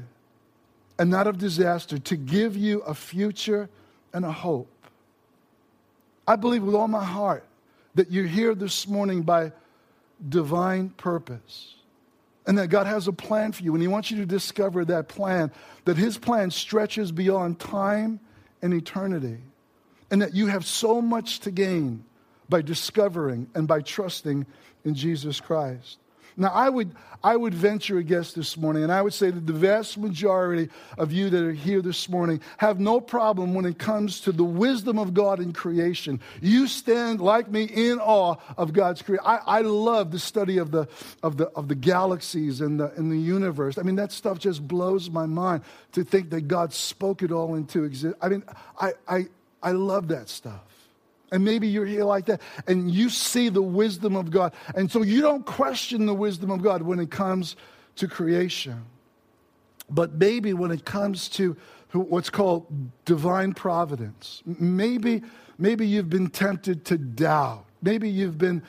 and 0.97 1.09
not 1.09 1.27
of 1.27 1.37
disaster, 1.37 1.97
to 1.99 2.15
give 2.15 2.55
you 2.55 2.79
a 2.81 2.93
future 2.93 3.69
and 4.15 4.23
a 4.23 4.31
hope. 4.31 4.71
I 6.25 6.37
believe 6.37 6.63
with 6.63 6.73
all 6.73 6.87
my 6.87 7.03
heart 7.03 7.43
that 7.95 8.11
you're 8.11 8.25
here 8.25 8.55
this 8.55 8.87
morning 8.87 9.23
by 9.23 9.51
divine 10.27 10.89
purpose 10.89 11.75
and 12.47 12.57
that 12.57 12.69
God 12.69 12.87
has 12.87 13.09
a 13.09 13.13
plan 13.13 13.51
for 13.51 13.61
you, 13.63 13.73
and 13.73 13.81
He 13.81 13.89
wants 13.89 14.09
you 14.09 14.17
to 14.17 14.25
discover 14.25 14.85
that 14.85 15.09
plan, 15.09 15.51
that 15.83 15.97
His 15.97 16.17
plan 16.17 16.49
stretches 16.49 17.11
beyond 17.11 17.59
time 17.59 18.21
and 18.61 18.73
eternity, 18.73 19.39
and 20.09 20.21
that 20.21 20.33
you 20.33 20.47
have 20.47 20.65
so 20.65 21.01
much 21.01 21.41
to 21.41 21.51
gain 21.51 22.05
by 22.47 22.61
discovering 22.61 23.49
and 23.53 23.67
by 23.67 23.81
trusting 23.81 24.45
in 24.85 24.95
Jesus 24.95 25.41
Christ. 25.41 25.97
Now, 26.37 26.49
I 26.49 26.67
would, 26.67 26.93
I 27.23 27.37
would 27.37 27.53
venture 27.53 27.97
a 27.97 28.03
guess 28.03 28.33
this 28.33 28.57
morning, 28.57 28.83
and 28.83 28.91
I 28.91 29.01
would 29.01 29.13
say 29.13 29.31
that 29.31 29.47
the 29.47 29.53
vast 29.53 29.97
majority 29.97 30.69
of 30.97 31.13
you 31.13 31.29
that 31.29 31.43
are 31.43 31.53
here 31.53 31.81
this 31.81 32.09
morning 32.09 32.41
have 32.57 32.79
no 32.79 32.99
problem 32.99 33.53
when 33.53 33.65
it 33.65 33.79
comes 33.79 34.19
to 34.21 34.33
the 34.33 34.43
wisdom 34.43 34.99
of 34.99 35.13
God 35.13 35.39
in 35.39 35.53
creation. 35.53 36.19
You 36.41 36.67
stand, 36.67 37.21
like 37.21 37.49
me, 37.49 37.63
in 37.63 37.99
awe 37.99 38.35
of 38.57 38.73
God's 38.73 39.01
creation. 39.01 39.25
I, 39.25 39.39
I 39.45 39.61
love 39.61 40.11
the 40.11 40.19
study 40.19 40.57
of 40.57 40.71
the, 40.71 40.87
of 41.23 41.37
the, 41.37 41.47
of 41.51 41.69
the 41.69 41.75
galaxies 41.75 42.59
and 42.59 42.79
the, 42.79 42.91
and 42.97 43.09
the 43.09 43.17
universe. 43.17 43.77
I 43.77 43.83
mean, 43.83 43.95
that 43.95 44.11
stuff 44.11 44.37
just 44.37 44.67
blows 44.67 45.09
my 45.09 45.25
mind 45.25 45.63
to 45.93 46.03
think 46.03 46.31
that 46.31 46.49
God 46.49 46.73
spoke 46.73 47.23
it 47.23 47.31
all 47.31 47.55
into 47.55 47.85
existence. 47.85 48.21
I 48.21 48.29
mean, 48.29 48.43
I, 48.79 48.91
I, 49.07 49.27
I 49.63 49.71
love 49.71 50.09
that 50.09 50.27
stuff. 50.27 50.61
And 51.31 51.43
maybe 51.43 51.67
you're 51.67 51.85
here 51.85 52.03
like 52.03 52.25
that 52.27 52.41
and 52.67 52.89
you 52.89 53.09
see 53.09 53.49
the 53.49 53.61
wisdom 53.61 54.15
of 54.15 54.29
God. 54.29 54.53
And 54.75 54.91
so 54.91 55.01
you 55.01 55.21
don't 55.21 55.45
question 55.45 56.05
the 56.05 56.13
wisdom 56.13 56.51
of 56.51 56.61
God 56.61 56.81
when 56.81 56.99
it 56.99 57.09
comes 57.09 57.55
to 57.95 58.07
creation. 58.07 58.85
But 59.89 60.13
maybe 60.13 60.53
when 60.53 60.71
it 60.71 60.85
comes 60.85 61.29
to 61.29 61.57
what's 61.91 62.29
called 62.29 62.65
divine 63.05 63.53
providence, 63.53 64.43
maybe, 64.45 65.23
maybe 65.57 65.87
you've 65.87 66.09
been 66.09 66.29
tempted 66.29 66.85
to 66.85 66.97
doubt. 66.97 67.65
Maybe 67.81 68.09
you've 68.09 68.37
been, 68.37 68.63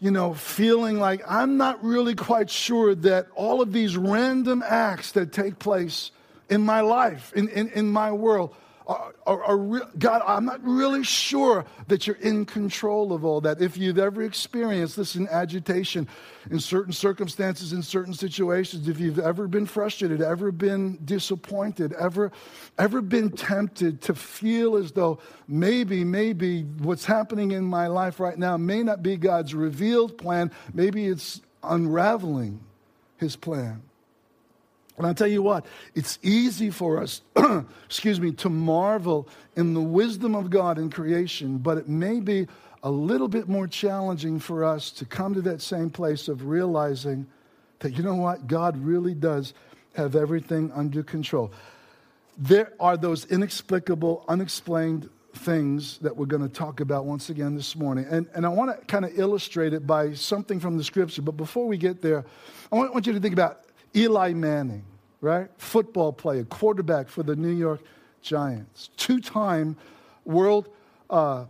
you 0.00 0.10
know, 0.10 0.34
feeling 0.34 0.98
like 0.98 1.22
I'm 1.26 1.56
not 1.56 1.82
really 1.82 2.14
quite 2.14 2.50
sure 2.50 2.94
that 2.94 3.26
all 3.34 3.60
of 3.62 3.72
these 3.72 3.96
random 3.96 4.62
acts 4.66 5.12
that 5.12 5.32
take 5.32 5.58
place 5.58 6.10
in 6.50 6.60
my 6.60 6.82
life, 6.82 7.32
in, 7.34 7.48
in, 7.48 7.70
in 7.70 7.90
my 7.90 8.12
world, 8.12 8.54
are, 8.86 9.14
are, 9.26 9.44
are 9.44 9.56
re- 9.56 9.80
God, 9.98 10.22
I'm 10.26 10.44
not 10.44 10.62
really 10.62 11.04
sure 11.04 11.64
that 11.88 12.06
you're 12.06 12.16
in 12.16 12.44
control 12.44 13.12
of 13.12 13.24
all 13.24 13.40
that. 13.42 13.62
If 13.62 13.78
you've 13.78 13.98
ever 13.98 14.22
experienced 14.22 14.96
this 14.96 15.16
in 15.16 15.26
agitation, 15.28 16.06
in 16.50 16.60
certain 16.60 16.92
circumstances, 16.92 17.72
in 17.72 17.82
certain 17.82 18.12
situations, 18.12 18.86
if 18.88 19.00
you've 19.00 19.18
ever 19.18 19.48
been 19.48 19.64
frustrated, 19.64 20.20
ever 20.20 20.52
been 20.52 20.98
disappointed, 21.04 21.94
ever, 21.94 22.30
ever 22.78 23.00
been 23.00 23.30
tempted 23.30 24.02
to 24.02 24.14
feel 24.14 24.76
as 24.76 24.92
though 24.92 25.18
maybe, 25.48 26.04
maybe 26.04 26.62
what's 26.62 27.06
happening 27.06 27.52
in 27.52 27.64
my 27.64 27.86
life 27.86 28.20
right 28.20 28.38
now 28.38 28.56
may 28.56 28.82
not 28.82 29.02
be 29.02 29.16
God's 29.16 29.54
revealed 29.54 30.18
plan, 30.18 30.50
maybe 30.74 31.06
it's 31.06 31.40
unraveling 31.62 32.60
his 33.16 33.36
plan. 33.36 33.82
And 34.96 35.06
I'll 35.06 35.14
tell 35.14 35.26
you 35.26 35.42
what, 35.42 35.66
it's 35.94 36.18
easy 36.22 36.70
for 36.70 37.02
us, 37.02 37.20
excuse 37.84 38.20
me, 38.20 38.30
to 38.32 38.48
marvel 38.48 39.28
in 39.56 39.74
the 39.74 39.80
wisdom 39.80 40.34
of 40.36 40.50
God 40.50 40.78
in 40.78 40.88
creation, 40.88 41.58
but 41.58 41.78
it 41.78 41.88
may 41.88 42.20
be 42.20 42.46
a 42.84 42.90
little 42.90 43.28
bit 43.28 43.48
more 43.48 43.66
challenging 43.66 44.38
for 44.38 44.62
us 44.62 44.90
to 44.92 45.04
come 45.04 45.34
to 45.34 45.42
that 45.42 45.60
same 45.60 45.90
place 45.90 46.28
of 46.28 46.46
realizing 46.46 47.26
that, 47.80 47.92
you 47.92 48.04
know 48.04 48.14
what, 48.14 48.46
God 48.46 48.76
really 48.76 49.14
does 49.14 49.52
have 49.94 50.14
everything 50.14 50.70
under 50.72 51.02
control. 51.02 51.52
There 52.36 52.72
are 52.78 52.96
those 52.96 53.24
inexplicable, 53.26 54.24
unexplained 54.28 55.08
things 55.34 55.98
that 55.98 56.16
we're 56.16 56.26
going 56.26 56.42
to 56.42 56.48
talk 56.48 56.80
about 56.80 57.04
once 57.04 57.30
again 57.30 57.56
this 57.56 57.74
morning. 57.74 58.06
And, 58.08 58.28
and 58.34 58.46
I 58.46 58.48
want 58.48 58.78
to 58.78 58.86
kind 58.86 59.04
of 59.04 59.18
illustrate 59.18 59.72
it 59.72 59.86
by 59.86 60.14
something 60.14 60.60
from 60.60 60.76
the 60.76 60.84
scripture. 60.84 61.22
But 61.22 61.36
before 61.36 61.66
we 61.66 61.76
get 61.76 62.02
there, 62.02 62.24
I 62.70 62.76
want, 62.76 62.92
want 62.92 63.06
you 63.06 63.12
to 63.12 63.20
think 63.20 63.32
about 63.32 63.62
Eli 63.96 64.32
Manning, 64.32 64.84
right? 65.20 65.48
Football 65.58 66.12
player, 66.12 66.44
quarterback 66.44 67.08
for 67.08 67.22
the 67.22 67.36
New 67.36 67.52
York 67.52 67.80
Giants, 68.22 68.90
two 68.96 69.20
time 69.20 69.76
world 70.24 70.68
uh, 71.10 71.44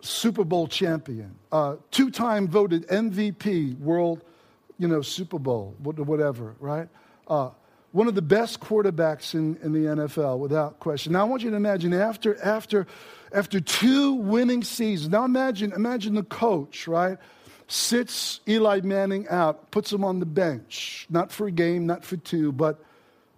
Super 0.00 0.44
Bowl 0.44 0.66
champion, 0.66 1.34
uh, 1.50 1.76
two 1.90 2.10
time 2.10 2.46
voted 2.46 2.86
MVP, 2.88 3.78
world, 3.78 4.22
you 4.78 4.88
know, 4.88 5.02
Super 5.02 5.38
Bowl, 5.38 5.74
whatever, 5.82 6.54
right? 6.60 6.88
Uh, 7.26 7.50
one 7.92 8.08
of 8.08 8.14
the 8.14 8.22
best 8.22 8.60
quarterbacks 8.60 9.34
in, 9.34 9.56
in 9.62 9.72
the 9.72 9.78
NFL, 9.78 10.38
without 10.38 10.80
question. 10.80 11.12
Now, 11.12 11.20
I 11.20 11.24
want 11.24 11.42
you 11.42 11.50
to 11.50 11.56
imagine 11.56 11.92
after, 11.92 12.36
after, 12.42 12.86
after 13.32 13.60
two 13.60 14.14
winning 14.14 14.64
seasons, 14.64 15.10
now 15.10 15.24
imagine, 15.24 15.72
imagine 15.72 16.14
the 16.14 16.24
coach, 16.24 16.88
right? 16.88 17.18
Sits 17.66 18.40
Eli 18.48 18.80
Manning 18.82 19.26
out, 19.28 19.70
puts 19.70 19.92
him 19.92 20.04
on 20.04 20.20
the 20.20 20.26
bench, 20.26 21.06
not 21.08 21.32
for 21.32 21.46
a 21.46 21.50
game, 21.50 21.86
not 21.86 22.04
for 22.04 22.16
two, 22.16 22.52
but, 22.52 22.82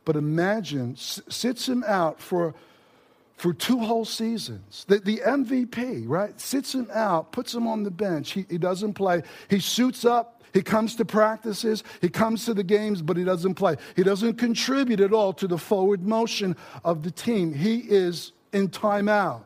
but 0.04 0.16
imagine, 0.16 0.96
sits 0.96 1.68
him 1.68 1.84
out 1.86 2.20
for, 2.20 2.54
for 3.36 3.52
two 3.52 3.78
whole 3.78 4.04
seasons. 4.04 4.84
The, 4.88 4.98
the 4.98 5.18
MVP, 5.18 6.04
right, 6.06 6.38
sits 6.40 6.74
him 6.74 6.88
out, 6.92 7.32
puts 7.32 7.54
him 7.54 7.66
on 7.66 7.82
the 7.82 7.90
bench. 7.90 8.32
He, 8.32 8.46
he 8.48 8.58
doesn't 8.58 8.94
play. 8.94 9.22
He 9.48 9.60
suits 9.60 10.04
up. 10.04 10.32
He 10.52 10.62
comes 10.62 10.94
to 10.96 11.04
practices, 11.04 11.84
he 12.00 12.08
comes 12.08 12.46
to 12.46 12.54
the 12.54 12.64
games, 12.64 13.02
but 13.02 13.18
he 13.18 13.24
doesn't 13.24 13.56
play. 13.56 13.76
He 13.94 14.02
doesn't 14.02 14.38
contribute 14.38 15.00
at 15.00 15.12
all 15.12 15.34
to 15.34 15.46
the 15.46 15.58
forward 15.58 16.02
motion 16.02 16.56
of 16.82 17.02
the 17.02 17.10
team. 17.10 17.52
He 17.52 17.80
is 17.80 18.32
in 18.54 18.70
timeout. 18.70 19.42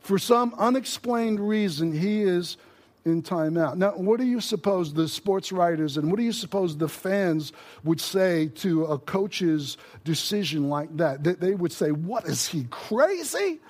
For 0.00 0.18
some 0.18 0.54
unexplained 0.58 1.40
reason, 1.40 1.90
he 1.90 2.20
is 2.20 2.58
in 3.06 3.22
timeout. 3.22 3.76
Now, 3.76 3.92
what 3.92 4.18
do 4.18 4.26
you 4.26 4.40
suppose 4.40 4.92
the 4.92 5.08
sports 5.08 5.52
writers 5.52 5.96
and 5.96 6.10
what 6.10 6.18
do 6.18 6.24
you 6.24 6.32
suppose 6.32 6.76
the 6.76 6.88
fans 6.88 7.52
would 7.84 8.00
say 8.00 8.48
to 8.56 8.84
a 8.86 8.98
coach's 8.98 9.78
decision 10.04 10.68
like 10.68 10.94
that? 10.96 11.24
That 11.24 11.40
they 11.40 11.54
would 11.54 11.72
say, 11.72 11.92
What 11.92 12.26
is 12.26 12.46
he 12.46 12.64
crazy? 12.64 13.60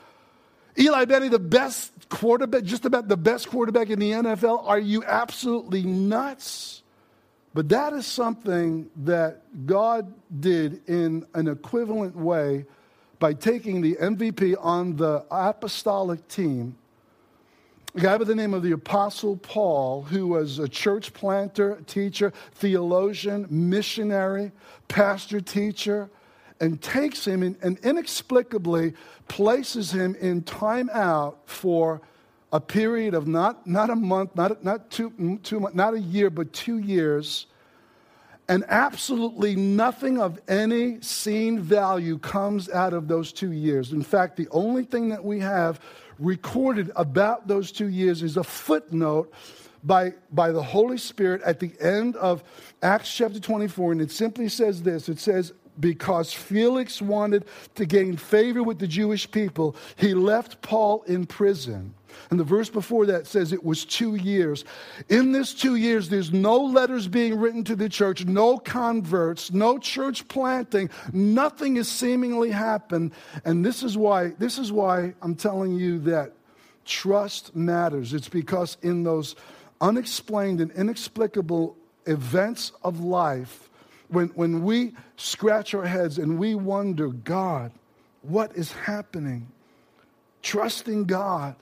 Eli 0.78 1.04
Manning, 1.06 1.30
the 1.30 1.38
best 1.38 2.08
quarterback, 2.08 2.64
just 2.64 2.84
about 2.84 3.08
the 3.08 3.16
best 3.16 3.48
quarterback 3.48 3.88
in 3.90 3.98
the 3.98 4.10
NFL. 4.10 4.66
Are 4.66 4.78
you 4.78 5.04
absolutely 5.04 5.82
nuts? 5.82 6.82
But 7.54 7.70
that 7.70 7.94
is 7.94 8.06
something 8.06 8.90
that 8.96 9.66
God 9.66 10.12
did 10.40 10.86
in 10.88 11.24
an 11.34 11.48
equivalent 11.48 12.14
way 12.14 12.66
by 13.18 13.32
taking 13.32 13.80
the 13.80 13.96
MVP 13.96 14.56
on 14.60 14.96
the 14.96 15.24
apostolic 15.30 16.28
team 16.28 16.76
a 17.96 18.00
guy 18.00 18.18
by 18.18 18.24
the 18.24 18.34
name 18.34 18.52
of 18.52 18.62
the 18.62 18.72
Apostle 18.72 19.38
Paul, 19.38 20.02
who 20.02 20.26
was 20.26 20.58
a 20.58 20.68
church 20.68 21.14
planter, 21.14 21.80
teacher, 21.86 22.30
theologian, 22.52 23.46
missionary, 23.48 24.52
pastor, 24.86 25.40
teacher, 25.40 26.10
and 26.60 26.82
takes 26.82 27.26
him 27.26 27.42
in, 27.42 27.56
and 27.62 27.78
inexplicably 27.78 28.92
places 29.28 29.92
him 29.92 30.14
in 30.16 30.42
time 30.42 30.90
out 30.92 31.38
for 31.46 32.02
a 32.52 32.60
period 32.60 33.14
of 33.14 33.26
not, 33.26 33.66
not 33.66 33.88
a 33.88 33.96
month, 33.96 34.36
not, 34.36 34.62
not 34.62 34.90
two, 34.90 35.38
two 35.42 35.66
not 35.72 35.94
a 35.94 36.00
year, 36.00 36.28
but 36.28 36.52
two 36.52 36.78
years. 36.78 37.46
And 38.46 38.62
absolutely 38.68 39.56
nothing 39.56 40.20
of 40.20 40.38
any 40.48 41.00
seen 41.00 41.60
value 41.60 42.18
comes 42.18 42.68
out 42.68 42.92
of 42.92 43.08
those 43.08 43.32
two 43.32 43.52
years. 43.52 43.92
In 43.92 44.02
fact, 44.02 44.36
the 44.36 44.48
only 44.50 44.84
thing 44.84 45.08
that 45.08 45.24
we 45.24 45.40
have 45.40 45.80
recorded 46.18 46.90
about 46.96 47.46
those 47.46 47.72
two 47.72 47.88
years 47.88 48.22
is 48.22 48.36
a 48.36 48.44
footnote 48.44 49.32
by, 49.84 50.12
by 50.32 50.50
the 50.50 50.62
Holy 50.62 50.98
Spirit 50.98 51.42
at 51.42 51.60
the 51.60 51.72
end 51.80 52.16
of 52.16 52.42
Acts 52.82 53.14
chapter 53.14 53.38
24, 53.38 53.92
and 53.92 54.00
it 54.00 54.10
simply 54.10 54.48
says 54.48 54.82
this. 54.82 55.08
It 55.08 55.18
says, 55.18 55.52
because 55.78 56.32
Felix 56.32 57.00
wanted 57.02 57.44
to 57.74 57.86
gain 57.86 58.16
favor 58.16 58.62
with 58.62 58.78
the 58.78 58.86
Jewish 58.86 59.30
people, 59.30 59.76
he 59.96 60.14
left 60.14 60.62
Paul 60.62 61.02
in 61.06 61.26
prison. 61.26 61.94
And 62.30 62.40
the 62.40 62.44
verse 62.44 62.70
before 62.70 63.06
that 63.06 63.26
says 63.26 63.52
it 63.52 63.62
was 63.62 63.84
two 63.84 64.14
years. 64.14 64.64
In 65.08 65.32
this 65.32 65.54
two 65.54 65.76
years, 65.76 66.08
there's 66.08 66.32
no 66.32 66.56
letters 66.56 67.08
being 67.08 67.38
written 67.38 67.62
to 67.64 67.76
the 67.76 67.88
church, 67.88 68.24
no 68.24 68.58
converts, 68.58 69.52
no 69.52 69.78
church 69.78 70.26
planting. 70.28 70.90
Nothing 71.12 71.76
has 71.76 71.88
seemingly 71.88 72.50
happened. 72.50 73.12
And 73.44 73.64
this 73.64 73.82
is 73.82 73.96
why, 73.96 74.30
this 74.38 74.58
is 74.58 74.72
why 74.72 75.14
I'm 75.22 75.34
telling 75.34 75.74
you 75.74 75.98
that 76.00 76.32
trust 76.84 77.54
matters. 77.54 78.14
It's 78.14 78.28
because 78.28 78.76
in 78.82 79.02
those 79.02 79.36
unexplained 79.80 80.60
and 80.60 80.70
inexplicable 80.72 81.76
events 82.06 82.72
of 82.82 83.00
life, 83.00 83.68
when, 84.08 84.28
when 84.28 84.62
we 84.62 84.94
scratch 85.16 85.74
our 85.74 85.86
heads 85.86 86.18
and 86.18 86.38
we 86.38 86.54
wonder, 86.54 87.08
God, 87.08 87.72
what 88.22 88.56
is 88.56 88.72
happening? 88.72 89.48
Trusting 90.42 91.04
God 91.04 91.56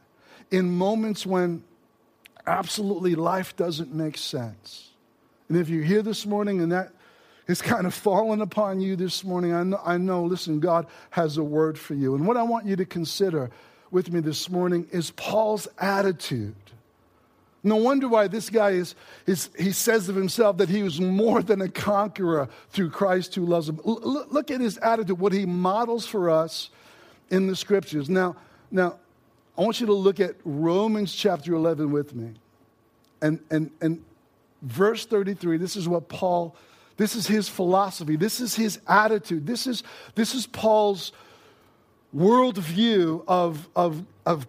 in 0.51 0.71
moments 0.71 1.25
when 1.25 1.65
absolutely 2.47 3.15
life 3.15 3.57
doesn't 3.57 3.93
make 3.93 4.19
sense. 4.19 4.91
And 5.49 5.59
if 5.59 5.69
you're 5.69 5.85
here 5.85 6.03
this 6.03 6.27
morning 6.27 6.61
and 6.61 6.73
that 6.73 6.93
has 7.49 7.61
kind 7.61 7.87
of 7.87 7.95
fallen 7.95 8.41
upon 8.41 8.81
you 8.81 8.97
this 8.97 9.25
morning, 9.25 9.53
I 9.53 9.63
know, 9.63 9.81
I 9.85 9.97
know, 9.99 10.25
listen, 10.25 10.61
God 10.61 10.87
has 11.11 11.37
a 11.37 11.45
word 11.45 11.79
for 11.79 11.95
you. 11.95 12.15
And 12.15 12.27
what 12.27 12.37
I 12.37 12.43
want 12.43 12.67
you 12.67 12.77
to 12.77 12.85
consider 12.85 13.51
with 13.91 14.11
me 14.11 14.21
this 14.21 14.49
morning 14.49 14.87
is 14.91 15.11
Paul's 15.13 15.69
attitude. 15.79 16.55
No 17.65 17.77
wonder 17.77 18.07
why 18.07 18.29
this 18.29 18.51
guy 18.51 18.73
is, 18.73 18.95
is 19.27 19.49
he 19.59 19.73
says 19.73 20.11
of 20.11 20.17
himself 20.17 20.59
that 20.59 20.69
he 20.69 20.83
was 20.83 21.01
more 21.01 21.43
than 21.43 21.63
a 21.63 21.69
conqueror 21.69 22.51
through 22.69 22.91
Christ 22.91 23.35
who 23.35 23.47
loves 23.47 23.71
him. 23.71 23.81
L- 23.87 24.27
look 24.31 24.51
at 24.51 24.61
his 24.61 24.77
attitude, 24.79 25.19
what 25.19 25.33
he 25.33 25.47
models 25.47 26.07
for 26.07 26.29
us 26.29 26.69
in 27.31 27.47
the 27.47 27.57
scriptures. 27.57 28.11
Now, 28.11 28.37
now, 28.71 28.99
I 29.57 29.63
want 29.63 29.81
you 29.81 29.87
to 29.87 29.95
look 29.95 30.21
at 30.21 30.35
Romans 30.45 31.15
chapter 31.15 31.55
11 31.55 31.91
with 31.91 32.15
me. 32.15 32.35
And, 33.23 33.41
and, 33.51 33.71
and 33.81 34.05
verse 34.61 35.07
33, 35.07 35.57
this 35.57 35.75
is 35.75 35.89
what 35.89 36.09
Paul, 36.09 36.55
this 36.99 37.17
is 37.17 37.27
his 37.27 37.49
philosophy, 37.49 38.17
this 38.17 38.41
is 38.41 38.55
his 38.57 38.79
attitude, 38.87 39.47
this 39.47 39.67
is, 39.67 39.83
this 40.15 40.35
is 40.35 40.47
Paul's 40.47 41.13
worldview 42.15 43.25
of, 43.27 43.69
of, 43.75 44.05
of 44.27 44.47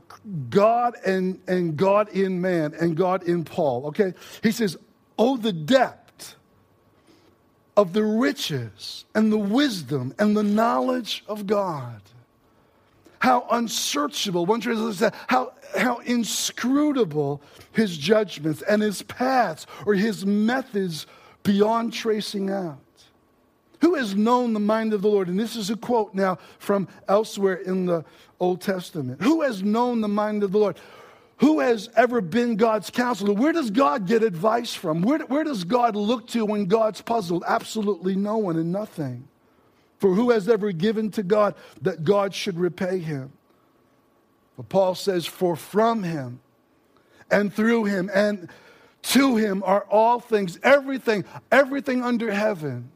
God 0.50 0.96
and, 1.06 1.40
and 1.48 1.76
God 1.76 2.10
in 2.10 2.42
man 2.42 2.74
and 2.80 2.96
God 2.96 3.24
in 3.24 3.44
Paul. 3.44 3.88
Okay? 3.88 4.14
He 4.44 4.52
says, 4.52 4.78
Oh, 5.18 5.38
the 5.38 5.54
depth 5.54 6.36
of 7.78 7.94
the 7.94 8.04
riches 8.04 9.06
and 9.14 9.32
the 9.32 9.38
wisdom 9.38 10.14
and 10.20 10.36
the 10.36 10.44
knowledge 10.44 11.24
of 11.28 11.48
God. 11.48 12.02
How 13.20 13.48
unsearchable, 13.50 14.46
one 14.46 14.62
translation 14.62 14.94
says, 14.94 15.12
how, 15.28 15.54
how 15.78 15.98
inscrutable 16.00 17.42
his 17.72 17.98
judgments 17.98 18.62
and 18.62 18.82
his 18.82 19.02
paths 19.04 19.66
or 19.86 19.96
his 19.96 20.26
methods 20.26 21.08
beyond 21.44 21.94
tracing 21.94 22.50
out. 22.50 22.80
Who 23.86 23.94
has 23.94 24.16
known 24.16 24.54
the 24.54 24.60
mind 24.60 24.94
of 24.94 25.04
the 25.04 25.08
Lord? 25.08 25.28
And 25.28 25.40
this 25.40 25.56
is 25.56 25.70
a 25.70 25.78
quote 25.78 26.16
now 26.16 26.40
from 26.58 26.88
elsewhere 27.08 27.58
in 27.58 27.86
the 27.86 28.04
Old 28.40 28.60
Testament. 28.60 29.22
Who 29.22 29.44
has 29.44 29.62
known 29.62 30.02
the 30.02 30.08
mind 30.08 30.42
of 30.42 30.52
the 30.52 30.58
Lord? 30.58 30.80
Who 31.38 31.60
has 31.60 31.88
ever 31.96 32.20
been 32.20 32.56
God's 32.56 32.90
counselor? 32.90 33.34
Where 33.34 33.54
does 33.54 33.70
God 33.70 34.08
get 34.08 34.24
advice 34.24 34.74
from? 34.74 35.04
Where, 35.04 35.20
where 35.20 35.44
does 35.44 35.64
God 35.64 35.96
look 35.96 36.26
to 36.30 36.46
when 36.46 36.66
God's 36.66 37.00
puzzled? 37.02 37.44
Absolutely 37.46 38.16
no 38.16 38.38
one 38.38 38.56
and 38.56 38.72
nothing. 38.72 39.28
For 40.00 40.16
who 40.16 40.32
has 40.32 40.50
ever 40.50 40.72
given 40.72 41.12
to 41.12 41.22
God 41.22 41.54
that 41.84 42.04
God 42.04 42.34
should 42.34 42.58
repay 42.58 42.98
him? 42.98 43.34
But 44.58 44.68
Paul 44.68 44.96
says, 44.96 45.28
For 45.28 45.56
from 45.56 46.02
him 46.02 46.40
and 47.30 47.54
through 47.54 47.84
him 47.84 48.10
and 48.12 48.50
to 49.04 49.36
him 49.36 49.62
are 49.64 49.84
all 49.92 50.20
things, 50.20 50.58
everything, 50.64 51.24
everything 51.52 52.02
under 52.02 52.32
heaven 52.32 52.90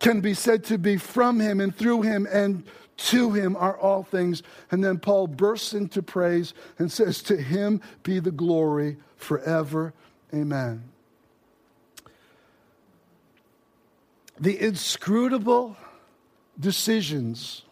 can 0.00 0.20
be 0.20 0.34
said 0.34 0.64
to 0.64 0.78
be 0.78 0.96
from 0.96 1.38
him 1.38 1.60
and 1.60 1.74
through 1.76 2.02
him 2.02 2.26
and 2.32 2.64
to 2.96 3.32
him 3.32 3.56
are 3.56 3.78
all 3.78 4.02
things. 4.02 4.42
And 4.70 4.82
then 4.82 4.98
Paul 4.98 5.26
bursts 5.26 5.72
into 5.72 6.02
praise 6.02 6.52
and 6.78 6.90
says, 6.90 7.22
To 7.22 7.36
him 7.36 7.80
be 8.02 8.18
the 8.18 8.30
glory 8.30 8.96
forever. 9.16 9.94
Amen. 10.34 10.84
The 14.38 14.60
inscrutable 14.60 15.76
decisions, 16.58 17.62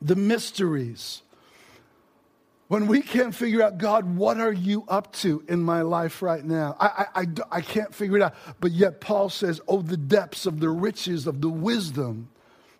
the 0.00 0.16
mysteries, 0.16 1.22
when 2.74 2.88
we 2.88 3.02
can't 3.02 3.32
figure 3.32 3.62
out, 3.62 3.78
God, 3.78 4.16
what 4.16 4.40
are 4.40 4.52
you 4.52 4.84
up 4.88 5.12
to 5.12 5.44
in 5.46 5.62
my 5.62 5.82
life 5.82 6.22
right 6.22 6.44
now? 6.44 6.76
I, 6.80 6.86
I, 6.86 7.20
I, 7.20 7.26
I, 7.52 7.60
can't 7.60 7.94
figure 7.94 8.16
it 8.16 8.22
out. 8.22 8.34
But 8.58 8.72
yet, 8.72 9.00
Paul 9.00 9.28
says, 9.28 9.60
Oh, 9.68 9.80
the 9.80 9.96
depths 9.96 10.44
of 10.44 10.58
the 10.58 10.70
riches 10.70 11.28
of 11.28 11.40
the 11.40 11.48
wisdom 11.48 12.30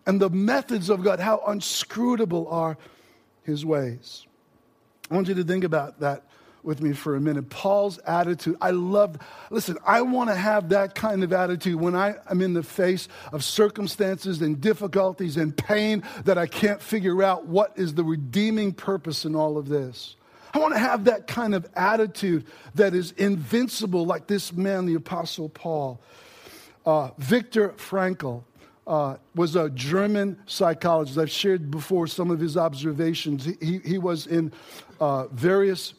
and 0.04 0.20
the 0.20 0.30
methods 0.30 0.90
of 0.90 1.04
God, 1.04 1.20
how 1.20 1.44
unscrutable 1.46 2.48
are 2.50 2.76
his 3.44 3.64
ways. 3.64 4.26
I 5.12 5.14
want 5.14 5.28
you 5.28 5.34
to 5.34 5.44
think 5.44 5.62
about 5.62 6.00
that 6.00 6.24
with 6.64 6.80
me 6.80 6.92
for 6.92 7.16
a 7.16 7.20
minute. 7.20 7.50
Paul's 7.50 7.98
attitude, 7.98 8.56
I 8.60 8.70
love, 8.70 9.18
listen, 9.50 9.76
I 9.86 10.02
want 10.02 10.30
to 10.30 10.36
have 10.36 10.70
that 10.70 10.94
kind 10.94 11.22
of 11.22 11.32
attitude 11.32 11.76
when 11.76 11.94
I 11.94 12.16
am 12.30 12.40
in 12.40 12.54
the 12.54 12.62
face 12.62 13.08
of 13.32 13.44
circumstances 13.44 14.40
and 14.42 14.60
difficulties 14.60 15.36
and 15.36 15.56
pain 15.56 16.02
that 16.24 16.38
I 16.38 16.46
can't 16.46 16.80
figure 16.80 17.22
out 17.22 17.46
what 17.46 17.72
is 17.76 17.94
the 17.94 18.04
redeeming 18.04 18.72
purpose 18.72 19.24
in 19.24 19.34
all 19.34 19.58
of 19.58 19.68
this. 19.68 20.16
I 20.54 20.58
want 20.58 20.72
to 20.74 20.78
have 20.78 21.04
that 21.04 21.26
kind 21.26 21.54
of 21.54 21.66
attitude 21.74 22.46
that 22.76 22.94
is 22.94 23.10
invincible, 23.12 24.06
like 24.06 24.28
this 24.28 24.52
man, 24.52 24.86
the 24.86 24.94
Apostle 24.94 25.48
Paul. 25.48 26.00
Uh, 26.86 27.10
Viktor 27.18 27.70
Frankl 27.70 28.44
uh, 28.86 29.16
was 29.34 29.56
a 29.56 29.70
German 29.70 30.38
psychologist. 30.46 31.18
I've 31.18 31.30
shared 31.30 31.70
before 31.70 32.06
some 32.06 32.30
of 32.30 32.38
his 32.38 32.56
observations. 32.56 33.44
He, 33.44 33.80
he, 33.84 33.98
was 33.98 34.26
in 34.26 34.52
uh, 35.00 35.26
various 35.28 35.94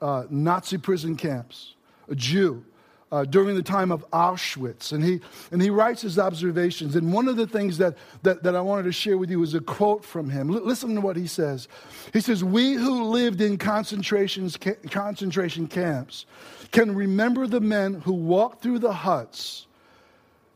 uh, 0.00 0.24
Nazi 0.30 0.78
prison 0.78 1.16
camps, 1.16 1.74
a 2.08 2.14
Jew. 2.14 2.64
Uh, 3.12 3.24
during 3.24 3.56
the 3.56 3.62
time 3.62 3.90
of 3.90 4.08
Auschwitz. 4.12 4.92
And 4.92 5.02
he, 5.02 5.18
and 5.50 5.60
he 5.60 5.68
writes 5.68 6.00
his 6.00 6.16
observations. 6.16 6.94
And 6.94 7.12
one 7.12 7.26
of 7.26 7.36
the 7.36 7.44
things 7.44 7.76
that, 7.78 7.96
that, 8.22 8.44
that 8.44 8.54
I 8.54 8.60
wanted 8.60 8.84
to 8.84 8.92
share 8.92 9.18
with 9.18 9.32
you 9.32 9.42
is 9.42 9.52
a 9.52 9.60
quote 9.60 10.04
from 10.04 10.30
him. 10.30 10.48
L- 10.48 10.64
listen 10.64 10.94
to 10.94 11.00
what 11.00 11.16
he 11.16 11.26
says. 11.26 11.66
He 12.12 12.20
says, 12.20 12.44
We 12.44 12.74
who 12.74 13.06
lived 13.06 13.40
in 13.40 13.58
concentrations, 13.58 14.56
ca- 14.56 14.76
concentration 14.92 15.66
camps 15.66 16.24
can 16.70 16.94
remember 16.94 17.48
the 17.48 17.60
men 17.60 17.94
who 17.94 18.12
walked 18.12 18.62
through 18.62 18.78
the 18.78 18.92
huts, 18.92 19.66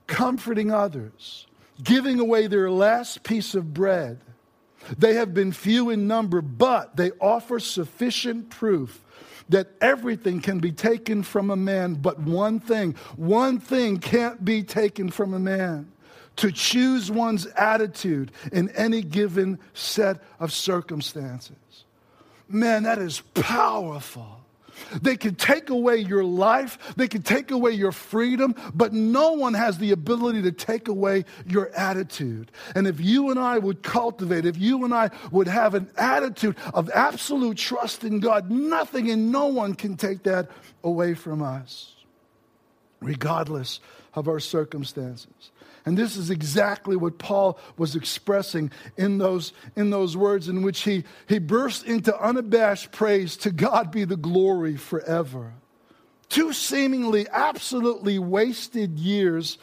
comforting 0.06 0.70
others, 0.70 1.48
giving 1.82 2.20
away 2.20 2.46
their 2.46 2.70
last 2.70 3.24
piece 3.24 3.56
of 3.56 3.74
bread. 3.74 4.20
They 4.96 5.14
have 5.14 5.34
been 5.34 5.50
few 5.50 5.90
in 5.90 6.06
number, 6.06 6.40
but 6.40 6.96
they 6.96 7.10
offer 7.20 7.58
sufficient 7.58 8.50
proof 8.50 9.03
that 9.48 9.68
everything 9.80 10.40
can 10.40 10.58
be 10.58 10.72
taken 10.72 11.22
from 11.22 11.50
a 11.50 11.56
man, 11.56 11.94
but 11.94 12.18
one 12.20 12.60
thing, 12.60 12.94
one 13.16 13.58
thing 13.58 13.98
can't 13.98 14.44
be 14.44 14.62
taken 14.62 15.10
from 15.10 15.34
a 15.34 15.38
man 15.38 15.90
to 16.36 16.50
choose 16.50 17.10
one's 17.10 17.46
attitude 17.46 18.32
in 18.52 18.68
any 18.70 19.02
given 19.02 19.58
set 19.72 20.22
of 20.40 20.52
circumstances. 20.52 21.56
Man, 22.48 22.82
that 22.84 22.98
is 22.98 23.20
powerful. 23.34 24.43
They 25.00 25.16
can 25.16 25.34
take 25.34 25.70
away 25.70 25.98
your 25.98 26.24
life, 26.24 26.78
they 26.96 27.08
can 27.08 27.22
take 27.22 27.50
away 27.50 27.72
your 27.72 27.92
freedom, 27.92 28.54
but 28.74 28.92
no 28.92 29.32
one 29.32 29.54
has 29.54 29.78
the 29.78 29.92
ability 29.92 30.42
to 30.42 30.52
take 30.52 30.88
away 30.88 31.24
your 31.46 31.70
attitude. 31.76 32.50
And 32.74 32.86
if 32.86 33.00
you 33.00 33.30
and 33.30 33.38
I 33.38 33.58
would 33.58 33.82
cultivate, 33.82 34.46
if 34.46 34.58
you 34.58 34.84
and 34.84 34.94
I 34.94 35.10
would 35.30 35.48
have 35.48 35.74
an 35.74 35.90
attitude 35.96 36.56
of 36.72 36.90
absolute 36.90 37.58
trust 37.58 38.04
in 38.04 38.20
God, 38.20 38.50
nothing 38.50 39.10
and 39.10 39.30
no 39.32 39.46
one 39.46 39.74
can 39.74 39.96
take 39.96 40.22
that 40.24 40.50
away 40.82 41.14
from 41.14 41.42
us, 41.42 41.94
regardless 43.00 43.80
of 44.14 44.28
our 44.28 44.40
circumstances. 44.40 45.50
And 45.86 45.98
this 45.98 46.16
is 46.16 46.30
exactly 46.30 46.96
what 46.96 47.18
Paul 47.18 47.58
was 47.76 47.94
expressing 47.94 48.70
in 48.96 49.18
those, 49.18 49.52
in 49.76 49.90
those 49.90 50.16
words 50.16 50.48
in 50.48 50.62
which 50.62 50.80
he, 50.80 51.04
he 51.28 51.38
burst 51.38 51.84
into 51.84 52.18
unabashed 52.18 52.90
praise 52.90 53.36
to 53.38 53.50
God 53.50 53.90
be 53.90 54.04
the 54.04 54.16
glory 54.16 54.76
forever. 54.76 55.52
Two 56.30 56.54
seemingly 56.54 57.28
absolutely 57.30 58.18
wasted 58.18 58.98
years, 58.98 59.58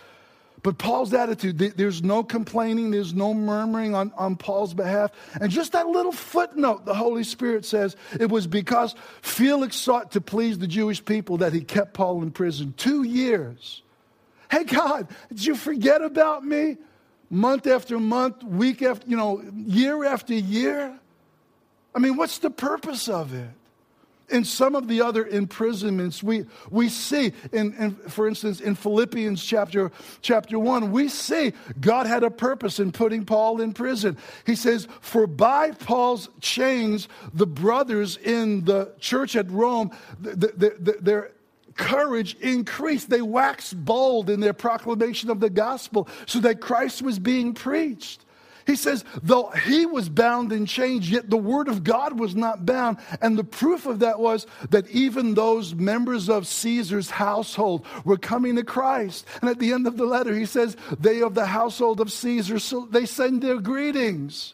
but 0.62 0.78
Paul's 0.78 1.12
attitude 1.12 1.58
there's 1.58 2.04
no 2.04 2.24
complaining, 2.24 2.92
there's 2.92 3.16
no 3.16 3.34
murmuring 3.34 3.96
on, 3.96 4.12
on 4.16 4.36
Paul's 4.36 4.76
behalf. 4.76 5.12
And 5.42 5.52
just 5.52 5.72
that 5.72 5.88
little 5.88 6.12
footnote, 6.12 6.86
the 6.86 6.94
Holy 6.94 7.24
Spirit 7.24 7.66
says 7.66 7.96
it 8.20 8.30
was 8.30 8.46
because 8.46 8.94
Felix 9.24 9.76
sought 9.76 10.12
to 10.12 10.22
please 10.22 10.60
the 10.60 10.68
Jewish 10.68 11.04
people 11.04 11.38
that 11.38 11.52
he 11.52 11.62
kept 11.62 11.96
Paul 11.96 12.22
in 12.22 12.30
prison. 12.30 12.76
Two 12.78 13.02
years. 13.02 13.82
Hey, 14.52 14.66
God, 14.66 15.08
did 15.30 15.46
you 15.46 15.56
forget 15.56 16.02
about 16.02 16.44
me? 16.44 16.78
Month 17.30 17.68
after 17.68 17.98
month, 17.98 18.44
week 18.44 18.82
after, 18.82 19.08
you 19.08 19.16
know, 19.16 19.42
year 19.56 20.04
after 20.04 20.34
year? 20.34 21.00
I 21.96 22.00
mean, 22.00 22.18
what's 22.18 22.40
the 22.40 22.50
purpose 22.50 23.08
of 23.08 23.34
it? 23.34 23.50
In 24.28 24.44
some 24.44 24.76
of 24.76 24.90
the 24.90 25.02
other 25.02 25.26
imprisonments, 25.26 26.22
we, 26.22 26.46
we 26.70 26.90
see, 26.90 27.32
in, 27.54 27.74
in, 27.76 27.96
for 28.10 28.28
instance, 28.28 28.60
in 28.60 28.76
Philippians 28.76 29.44
chapter, 29.44 29.92
chapter 30.22 30.60
1, 30.60 30.92
we 30.92 31.08
see 31.08 31.54
God 31.80 32.06
had 32.06 32.24
a 32.24 32.30
purpose 32.30 32.80
in 32.80 32.92
putting 32.92 33.26
Paul 33.26 33.62
in 33.62 33.74
prison. 33.74 34.18
He 34.46 34.56
says, 34.56 34.88
For 35.00 35.28
by 35.28 35.72
Paul's 35.72 36.30
chains, 36.42 37.08
the 37.34 37.48
brothers 37.48 38.18
in 38.18 38.66
the 38.66 38.94
church 39.00 39.38
at 39.38 39.50
Rome, 39.50 39.92
they're 40.20 41.32
courage 41.76 42.36
increased. 42.40 43.10
They 43.10 43.22
waxed 43.22 43.84
bold 43.84 44.30
in 44.30 44.40
their 44.40 44.54
proclamation 44.54 45.30
of 45.30 45.40
the 45.40 45.50
gospel 45.50 46.08
so 46.26 46.40
that 46.40 46.62
Christ 46.62 47.02
was 47.02 47.20
being 47.20 47.54
preached. 47.54 48.26
He 48.68 48.76
says, 48.76 49.04
though 49.24 49.48
he 49.50 49.86
was 49.86 50.08
bound 50.08 50.52
in 50.52 50.66
chains, 50.66 51.10
yet 51.10 51.30
the 51.30 51.38
word 51.38 51.68
of 51.68 51.84
God 51.84 52.20
was 52.20 52.36
not 52.36 52.66
bound. 52.66 52.98
And 53.22 53.38
the 53.38 53.44
proof 53.44 53.86
of 53.88 54.00
that 54.00 54.20
was 54.20 54.46
that 54.70 54.88
even 54.90 55.34
those 55.34 55.74
members 55.74 56.30
of 56.30 56.46
Caesar's 56.46 57.10
household 57.10 57.86
were 58.06 58.18
coming 58.18 58.56
to 58.58 58.64
Christ. 58.64 59.26
And 59.42 59.50
at 59.50 59.60
the 59.60 59.74
end 59.74 59.88
of 59.88 59.98
the 59.98 60.06
letter, 60.06 60.36
he 60.36 60.46
says, 60.46 60.78
they 61.00 61.22
of 61.22 61.34
the 61.34 61.48
household 61.48 62.00
of 62.00 62.12
Caesar, 62.12 62.60
so 62.60 62.88
they 62.90 63.06
send 63.06 63.42
their 63.42 63.60
greetings. 63.60 64.54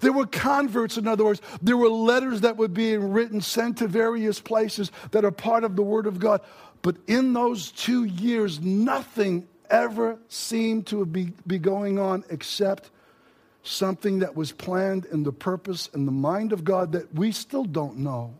There 0.00 0.12
were 0.12 0.26
converts, 0.26 0.96
in 0.96 1.06
other 1.06 1.24
words. 1.24 1.40
There 1.62 1.76
were 1.76 1.88
letters 1.88 2.40
that 2.40 2.56
were 2.56 2.68
being 2.68 3.12
written, 3.12 3.40
sent 3.40 3.78
to 3.78 3.86
various 3.86 4.40
places 4.40 4.90
that 5.12 5.24
are 5.24 5.30
part 5.30 5.64
of 5.64 5.76
the 5.76 5.82
Word 5.82 6.06
of 6.06 6.18
God. 6.18 6.40
But 6.82 6.96
in 7.06 7.32
those 7.34 7.70
two 7.70 8.04
years, 8.04 8.60
nothing 8.60 9.46
ever 9.68 10.18
seemed 10.28 10.86
to 10.88 11.04
be, 11.06 11.32
be 11.46 11.58
going 11.58 11.98
on 11.98 12.24
except 12.30 12.90
something 13.62 14.20
that 14.20 14.34
was 14.34 14.52
planned 14.52 15.04
in 15.06 15.22
the 15.22 15.32
purpose 15.32 15.90
and 15.92 16.08
the 16.08 16.12
mind 16.12 16.52
of 16.52 16.64
God 16.64 16.92
that 16.92 17.14
we 17.14 17.30
still 17.30 17.64
don't 17.64 17.98
know 17.98 18.34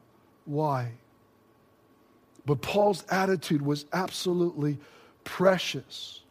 why. 0.47 0.93
But 2.47 2.63
Paul's 2.63 3.05
attitude 3.11 3.63
was 3.63 3.85
absolutely 3.93 4.79
precious. 5.25 6.23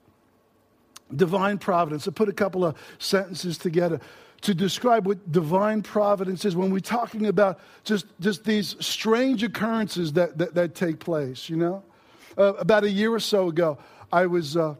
Divine 1.15 1.59
providence. 1.59 2.07
I 2.07 2.11
put 2.11 2.29
a 2.29 2.33
couple 2.33 2.65
of 2.65 2.75
sentences 2.97 3.57
together 3.57 3.99
to 4.41 4.53
describe 4.53 5.05
what 5.05 5.31
divine 5.31 5.81
providence 5.81 6.45
is 6.45 6.55
when 6.55 6.71
we're 6.71 6.79
talking 6.79 7.27
about 7.27 7.59
just, 7.83 8.05
just 8.19 8.43
these 8.43 8.75
strange 8.79 9.43
occurrences 9.43 10.13
that, 10.13 10.37
that, 10.37 10.53
that 10.55 10.75
take 10.75 10.99
place, 10.99 11.49
you 11.49 11.57
know? 11.57 11.83
Uh, 12.37 12.53
about 12.53 12.83
a 12.83 12.89
year 12.89 13.13
or 13.13 13.19
so 13.19 13.49
ago, 13.49 13.77
I 14.13 14.25
was 14.25 14.55
uh, 14.55 14.75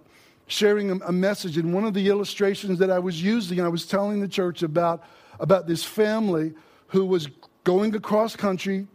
sharing 0.48 0.91
a, 0.91 0.95
a, 1.08 1.12
message, 1.12 1.58
and 1.58 1.74
one 1.74 1.84
of 1.84 1.93
the 1.93 2.08
illustrations 2.08 2.80
that 2.80 2.89
I 2.89 3.00
was 3.00 3.22
using, 3.22 3.60
I 3.60 3.67
was 3.67 3.86
telling 3.86 4.22
the 4.22 4.28
church 4.28 4.63
about, 4.63 5.04
about 5.39 5.67
this 5.67 5.84
family 5.84 6.54
who 6.88 7.06
was 7.06 7.28
going 7.65 7.95
across 7.95 8.36
country 8.36 8.88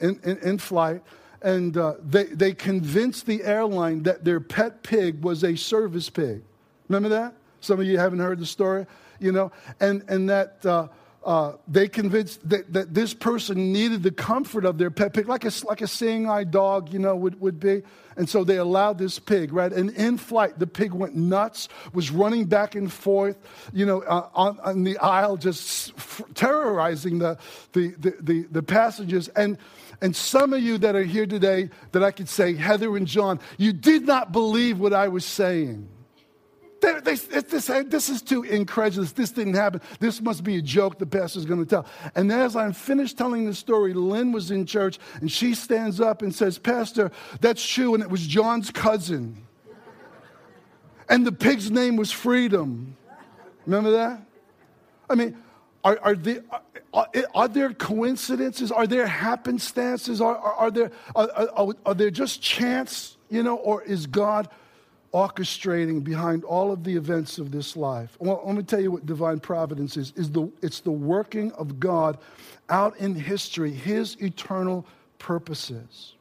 in, 0.00 0.18
in, 0.24 0.38
in 0.38 0.58
flight, 0.58 1.02
and 1.42 1.76
uh, 1.76 1.94
they, 2.02 2.24
they 2.24 2.54
convinced 2.54 3.26
the 3.26 3.42
airline 3.44 4.02
that 4.04 4.24
their 4.24 4.40
pet 4.40 4.82
pig 4.82 5.22
was 5.22 5.44
a 5.44 5.54
service 5.54 6.08
pig. 6.08 6.42
Remember 6.88 7.10
that? 7.10 7.34
Some 7.60 7.80
of 7.80 7.86
you 7.86 7.98
haven't 7.98 8.20
heard 8.20 8.38
the 8.38 8.46
story 8.46 8.86
you 9.20 9.32
know, 9.32 9.52
and, 9.80 10.02
and 10.08 10.28
that 10.30 10.64
uh, 10.64 10.88
uh, 11.26 11.56
they 11.66 11.88
convinced 11.88 12.48
that, 12.48 12.72
that 12.72 12.94
this 12.94 13.12
person 13.12 13.72
needed 13.72 14.04
the 14.04 14.12
comfort 14.12 14.64
of 14.64 14.78
their 14.78 14.92
pet 14.92 15.12
pig, 15.12 15.28
like 15.28 15.44
a, 15.44 15.50
like 15.64 15.80
a 15.80 15.88
seeing 15.88 16.30
eye 16.30 16.44
dog, 16.44 16.92
you 16.92 17.00
know, 17.00 17.16
would, 17.16 17.40
would 17.40 17.58
be. 17.58 17.82
And 18.16 18.28
so 18.28 18.44
they 18.44 18.58
allowed 18.58 18.98
this 18.98 19.18
pig, 19.18 19.52
right? 19.52 19.72
And 19.72 19.90
in 19.90 20.18
flight, 20.18 20.60
the 20.60 20.68
pig 20.68 20.92
went 20.92 21.16
nuts, 21.16 21.68
was 21.92 22.12
running 22.12 22.44
back 22.44 22.76
and 22.76 22.90
forth, 22.90 23.36
you 23.72 23.84
know, 23.84 24.02
uh, 24.02 24.28
on, 24.34 24.60
on, 24.60 24.84
the 24.84 24.96
aisle, 24.98 25.36
just 25.36 25.92
f- 25.96 26.22
terrorizing 26.34 27.18
the, 27.18 27.36
the, 27.72 27.88
the, 27.98 28.14
the, 28.20 28.42
the 28.52 28.62
passengers. 28.62 29.26
And, 29.28 29.58
and 30.00 30.14
some 30.14 30.52
of 30.52 30.62
you 30.62 30.78
that 30.78 30.94
are 30.94 31.02
here 31.02 31.26
today, 31.26 31.70
that 31.90 32.04
I 32.04 32.12
could 32.12 32.28
say, 32.28 32.54
Heather 32.54 32.96
and 32.96 33.06
John, 33.06 33.40
you 33.58 33.72
did 33.72 34.06
not 34.06 34.30
believe 34.30 34.78
what 34.78 34.92
I 34.92 35.08
was 35.08 35.24
saying. 35.24 35.88
They, 36.80 37.00
they, 37.00 37.14
this, 37.14 37.66
this 37.66 38.08
is 38.08 38.22
too 38.22 38.42
incredulous. 38.42 39.12
This 39.12 39.30
didn't 39.30 39.54
happen. 39.54 39.80
This 39.98 40.20
must 40.20 40.44
be 40.44 40.56
a 40.56 40.62
joke 40.62 40.98
the 40.98 41.06
pastor's 41.06 41.44
going 41.44 41.60
to 41.60 41.66
tell. 41.66 41.86
And 42.14 42.30
as 42.30 42.54
I'm 42.54 42.72
finished 42.72 43.16
telling 43.16 43.46
the 43.46 43.54
story, 43.54 43.94
Lynn 43.94 44.32
was 44.32 44.50
in 44.50 44.66
church 44.66 44.98
and 45.20 45.30
she 45.30 45.54
stands 45.54 46.00
up 46.00 46.22
and 46.22 46.34
says, 46.34 46.58
Pastor, 46.58 47.10
that's 47.40 47.66
true. 47.66 47.94
And 47.94 48.02
it 48.02 48.10
was 48.10 48.26
John's 48.26 48.70
cousin. 48.70 49.46
And 51.08 51.26
the 51.26 51.32
pig's 51.32 51.70
name 51.70 51.96
was 51.96 52.12
Freedom. 52.12 52.96
Remember 53.64 53.92
that? 53.92 54.22
I 55.08 55.14
mean, 55.14 55.36
are, 55.84 55.98
are, 56.02 56.14
there, 56.16 56.42
are, 56.92 57.08
are, 57.34 57.48
there 57.48 57.72
coincidences? 57.72 58.72
Are 58.72 58.86
there 58.86 59.06
happenstances? 59.06 60.20
Are, 60.20 60.36
are, 60.36 60.54
are 60.54 60.70
there, 60.70 60.90
are, 61.14 61.74
are 61.86 61.94
there 61.94 62.10
just 62.10 62.42
chance, 62.42 63.16
you 63.30 63.42
know, 63.42 63.56
or 63.56 63.82
is 63.82 64.06
God 64.06 64.48
orchestrating 65.12 66.02
behind 66.02 66.44
all 66.44 66.72
of 66.72 66.84
the 66.84 66.96
events 66.96 67.38
of 67.38 67.50
this 67.50 67.76
life. 67.76 68.16
Well, 68.18 68.42
let 68.44 68.56
me 68.56 68.62
tell 68.62 68.80
you 68.80 68.90
what 68.90 69.06
divine 69.06 69.40
providence 69.40 69.96
is. 69.96 70.12
is 70.16 70.30
the, 70.30 70.50
it's 70.62 70.80
the 70.80 70.90
working 70.90 71.52
of 71.52 71.80
God 71.80 72.18
out 72.68 72.96
in 72.98 73.14
history, 73.14 73.72
his 73.72 74.16
eternal 74.20 74.86
purposes. 75.18 76.14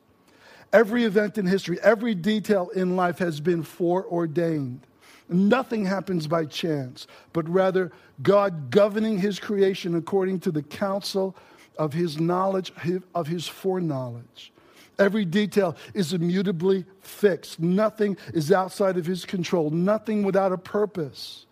Every 0.72 1.06
event 1.06 1.38
in 1.38 1.46
history, 1.46 1.80
every 1.82 2.16
detail 2.16 2.70
in 2.70 2.96
life 2.96 3.18
has 3.20 3.40
been 3.40 3.64
foreordained. 3.64 4.82
Nothing 5.28 5.86
happens 5.86 6.28
by 6.28 6.46
chance, 6.46 7.08
but 7.34 7.50
rather 7.50 7.92
God 8.22 8.70
governing 8.70 9.18
his 9.18 9.40
creation 9.40 9.96
according 9.96 10.42
to 10.42 10.52
the 10.52 10.62
counsel 10.62 11.36
of 11.78 11.94
his 11.94 12.20
knowledge, 12.20 12.72
of 13.14 13.28
his 13.28 13.48
foreknowledge. 13.48 14.52
Every 14.98 15.26
detail 15.26 15.76
is 15.94 16.14
immutably 16.14 16.86
fixed. 17.02 17.60
Nothing 17.60 18.18
is 18.34 18.52
outside 18.52 18.98
of 18.98 19.06
his 19.06 19.26
control, 19.26 19.70
nothing 19.70 20.24
without 20.24 20.52
a 20.52 20.58
purpose. 20.58 21.46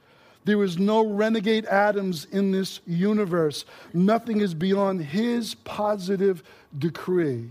There 0.45 0.61
is 0.63 0.77
no 0.77 1.05
renegade 1.07 1.65
atoms 1.65 2.25
in 2.25 2.51
this 2.51 2.81
universe. 2.85 3.65
Nothing 3.93 4.41
is 4.41 4.53
beyond 4.53 5.01
his 5.01 5.55
positive 5.55 6.43
decree. 6.77 7.49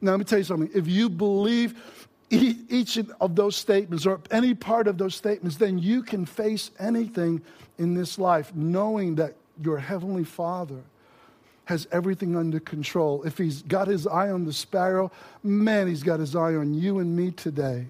Now, 0.00 0.12
let 0.12 0.18
me 0.18 0.24
tell 0.24 0.38
you 0.38 0.44
something. 0.44 0.70
If 0.72 0.86
you 0.86 1.08
believe 1.08 1.74
each 2.30 2.98
of 3.20 3.34
those 3.34 3.56
statements 3.56 4.06
or 4.06 4.20
any 4.30 4.54
part 4.54 4.86
of 4.86 4.98
those 4.98 5.14
statements, 5.14 5.56
then 5.56 5.78
you 5.78 6.02
can 6.02 6.24
face 6.24 6.70
anything 6.78 7.42
in 7.78 7.94
this 7.94 8.18
life 8.18 8.54
knowing 8.54 9.16
that 9.16 9.34
your 9.60 9.78
Heavenly 9.78 10.24
Father 10.24 10.82
has 11.68 11.86
everything 11.92 12.34
under 12.34 12.58
control. 12.58 13.22
If 13.24 13.36
he's 13.36 13.60
got 13.60 13.88
his 13.88 14.06
eye 14.06 14.30
on 14.30 14.46
the 14.46 14.54
sparrow, 14.54 15.12
man, 15.42 15.86
he's 15.86 16.02
got 16.02 16.18
his 16.18 16.34
eye 16.34 16.54
on 16.54 16.72
you 16.72 16.98
and 16.98 17.14
me 17.14 17.30
today. 17.30 17.88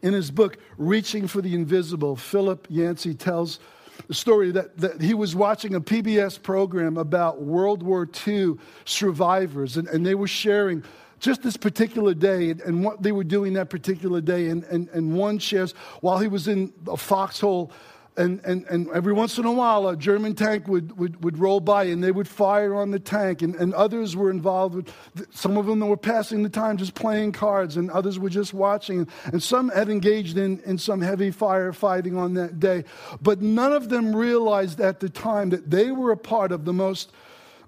In 0.00 0.14
his 0.14 0.30
book, 0.30 0.56
Reaching 0.78 1.26
for 1.26 1.42
the 1.42 1.54
Invisible, 1.54 2.16
Philip 2.16 2.66
Yancey 2.70 3.12
tells 3.12 3.60
the 4.08 4.14
story 4.14 4.52
that, 4.52 4.78
that 4.78 5.02
he 5.02 5.12
was 5.12 5.36
watching 5.36 5.74
a 5.74 5.82
PBS 5.82 6.42
program 6.42 6.96
about 6.96 7.42
World 7.42 7.82
War 7.82 8.08
II 8.26 8.54
survivors, 8.86 9.76
and, 9.76 9.86
and 9.88 10.06
they 10.06 10.14
were 10.14 10.26
sharing 10.26 10.82
just 11.20 11.42
this 11.42 11.58
particular 11.58 12.14
day 12.14 12.50
and, 12.52 12.82
what 12.82 13.02
they 13.02 13.12
were 13.12 13.24
doing 13.24 13.52
that 13.52 13.68
particular 13.68 14.22
day. 14.22 14.48
And, 14.48 14.64
and, 14.64 14.88
and 14.94 15.14
one 15.14 15.38
shares, 15.38 15.72
while 16.00 16.18
he 16.18 16.28
was 16.28 16.48
in 16.48 16.72
a 16.88 16.96
foxhole 16.96 17.70
and, 18.16 18.40
and, 18.44 18.64
and 18.66 18.88
every 18.90 19.12
once 19.12 19.38
in 19.38 19.44
a 19.44 19.52
while, 19.52 19.88
a 19.88 19.96
German 19.96 20.34
tank 20.36 20.68
would, 20.68 20.96
would, 20.96 21.24
would 21.24 21.36
roll 21.36 21.58
by 21.58 21.84
and 21.84 22.02
they 22.02 22.12
would 22.12 22.28
fire 22.28 22.74
on 22.74 22.92
the 22.92 23.00
tank. 23.00 23.42
And, 23.42 23.56
and 23.56 23.74
others 23.74 24.14
were 24.14 24.30
involved 24.30 24.76
with, 24.76 25.26
some 25.34 25.56
of 25.56 25.66
them 25.66 25.80
that 25.80 25.86
were 25.86 25.96
passing 25.96 26.44
the 26.44 26.48
time 26.48 26.76
just 26.76 26.94
playing 26.94 27.32
cards, 27.32 27.76
and 27.76 27.90
others 27.90 28.18
were 28.18 28.28
just 28.28 28.54
watching. 28.54 29.08
And 29.24 29.42
some 29.42 29.68
had 29.68 29.88
engaged 29.88 30.38
in, 30.38 30.60
in 30.60 30.78
some 30.78 31.00
heavy 31.00 31.32
firefighting 31.32 32.16
on 32.16 32.34
that 32.34 32.60
day. 32.60 32.84
But 33.20 33.42
none 33.42 33.72
of 33.72 33.88
them 33.88 34.14
realized 34.14 34.80
at 34.80 35.00
the 35.00 35.08
time 35.08 35.50
that 35.50 35.70
they 35.70 35.90
were 35.90 36.12
a 36.12 36.16
part 36.16 36.52
of 36.52 36.64
the 36.64 36.72
most, 36.72 37.10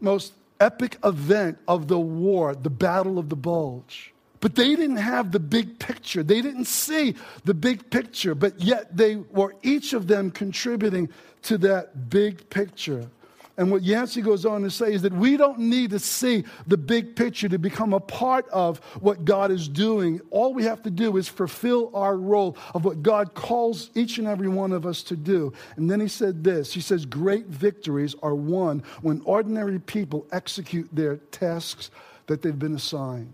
most 0.00 0.32
epic 0.60 0.96
event 1.04 1.58
of 1.66 1.88
the 1.88 1.98
war, 1.98 2.54
the 2.54 2.70
Battle 2.70 3.18
of 3.18 3.30
the 3.30 3.36
Bulge. 3.36 4.12
But 4.46 4.54
they 4.54 4.76
didn't 4.76 4.98
have 4.98 5.32
the 5.32 5.40
big 5.40 5.80
picture. 5.80 6.22
They 6.22 6.40
didn't 6.40 6.66
see 6.66 7.16
the 7.44 7.52
big 7.52 7.90
picture, 7.90 8.32
but 8.32 8.60
yet 8.60 8.96
they 8.96 9.16
were 9.16 9.56
each 9.64 9.92
of 9.92 10.06
them 10.06 10.30
contributing 10.30 11.08
to 11.42 11.58
that 11.58 12.10
big 12.10 12.48
picture. 12.48 13.10
And 13.56 13.72
what 13.72 13.82
Yancey 13.82 14.22
goes 14.22 14.46
on 14.46 14.62
to 14.62 14.70
say 14.70 14.92
is 14.92 15.02
that 15.02 15.12
we 15.12 15.36
don't 15.36 15.58
need 15.58 15.90
to 15.90 15.98
see 15.98 16.44
the 16.68 16.76
big 16.76 17.16
picture 17.16 17.48
to 17.48 17.58
become 17.58 17.92
a 17.92 17.98
part 17.98 18.48
of 18.50 18.78
what 19.00 19.24
God 19.24 19.50
is 19.50 19.66
doing. 19.66 20.20
All 20.30 20.54
we 20.54 20.62
have 20.62 20.80
to 20.84 20.92
do 20.92 21.16
is 21.16 21.26
fulfill 21.26 21.90
our 21.92 22.16
role 22.16 22.56
of 22.72 22.84
what 22.84 23.02
God 23.02 23.34
calls 23.34 23.90
each 23.96 24.18
and 24.18 24.28
every 24.28 24.46
one 24.46 24.70
of 24.70 24.86
us 24.86 25.02
to 25.02 25.16
do. 25.16 25.52
And 25.74 25.90
then 25.90 25.98
he 25.98 26.06
said 26.06 26.44
this 26.44 26.72
He 26.72 26.80
says, 26.80 27.04
Great 27.04 27.46
victories 27.46 28.14
are 28.22 28.36
won 28.36 28.84
when 29.02 29.22
ordinary 29.24 29.80
people 29.80 30.24
execute 30.30 30.88
their 30.92 31.16
tasks 31.32 31.90
that 32.28 32.42
they've 32.42 32.56
been 32.56 32.76
assigned. 32.76 33.32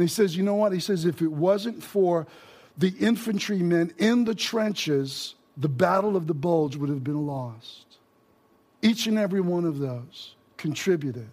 And 0.00 0.08
he 0.08 0.14
says, 0.14 0.34
you 0.34 0.42
know 0.42 0.54
what? 0.54 0.72
He 0.72 0.80
says, 0.80 1.04
if 1.04 1.20
it 1.20 1.30
wasn't 1.30 1.82
for 1.82 2.26
the 2.78 2.88
infantrymen 3.00 3.92
in 3.98 4.24
the 4.24 4.34
trenches, 4.34 5.34
the 5.58 5.68
Battle 5.68 6.16
of 6.16 6.26
the 6.26 6.32
Bulge 6.32 6.74
would 6.76 6.88
have 6.88 7.04
been 7.04 7.26
lost. 7.26 7.98
Each 8.80 9.06
and 9.06 9.18
every 9.18 9.42
one 9.42 9.66
of 9.66 9.78
those 9.78 10.36
contributed. 10.56 11.28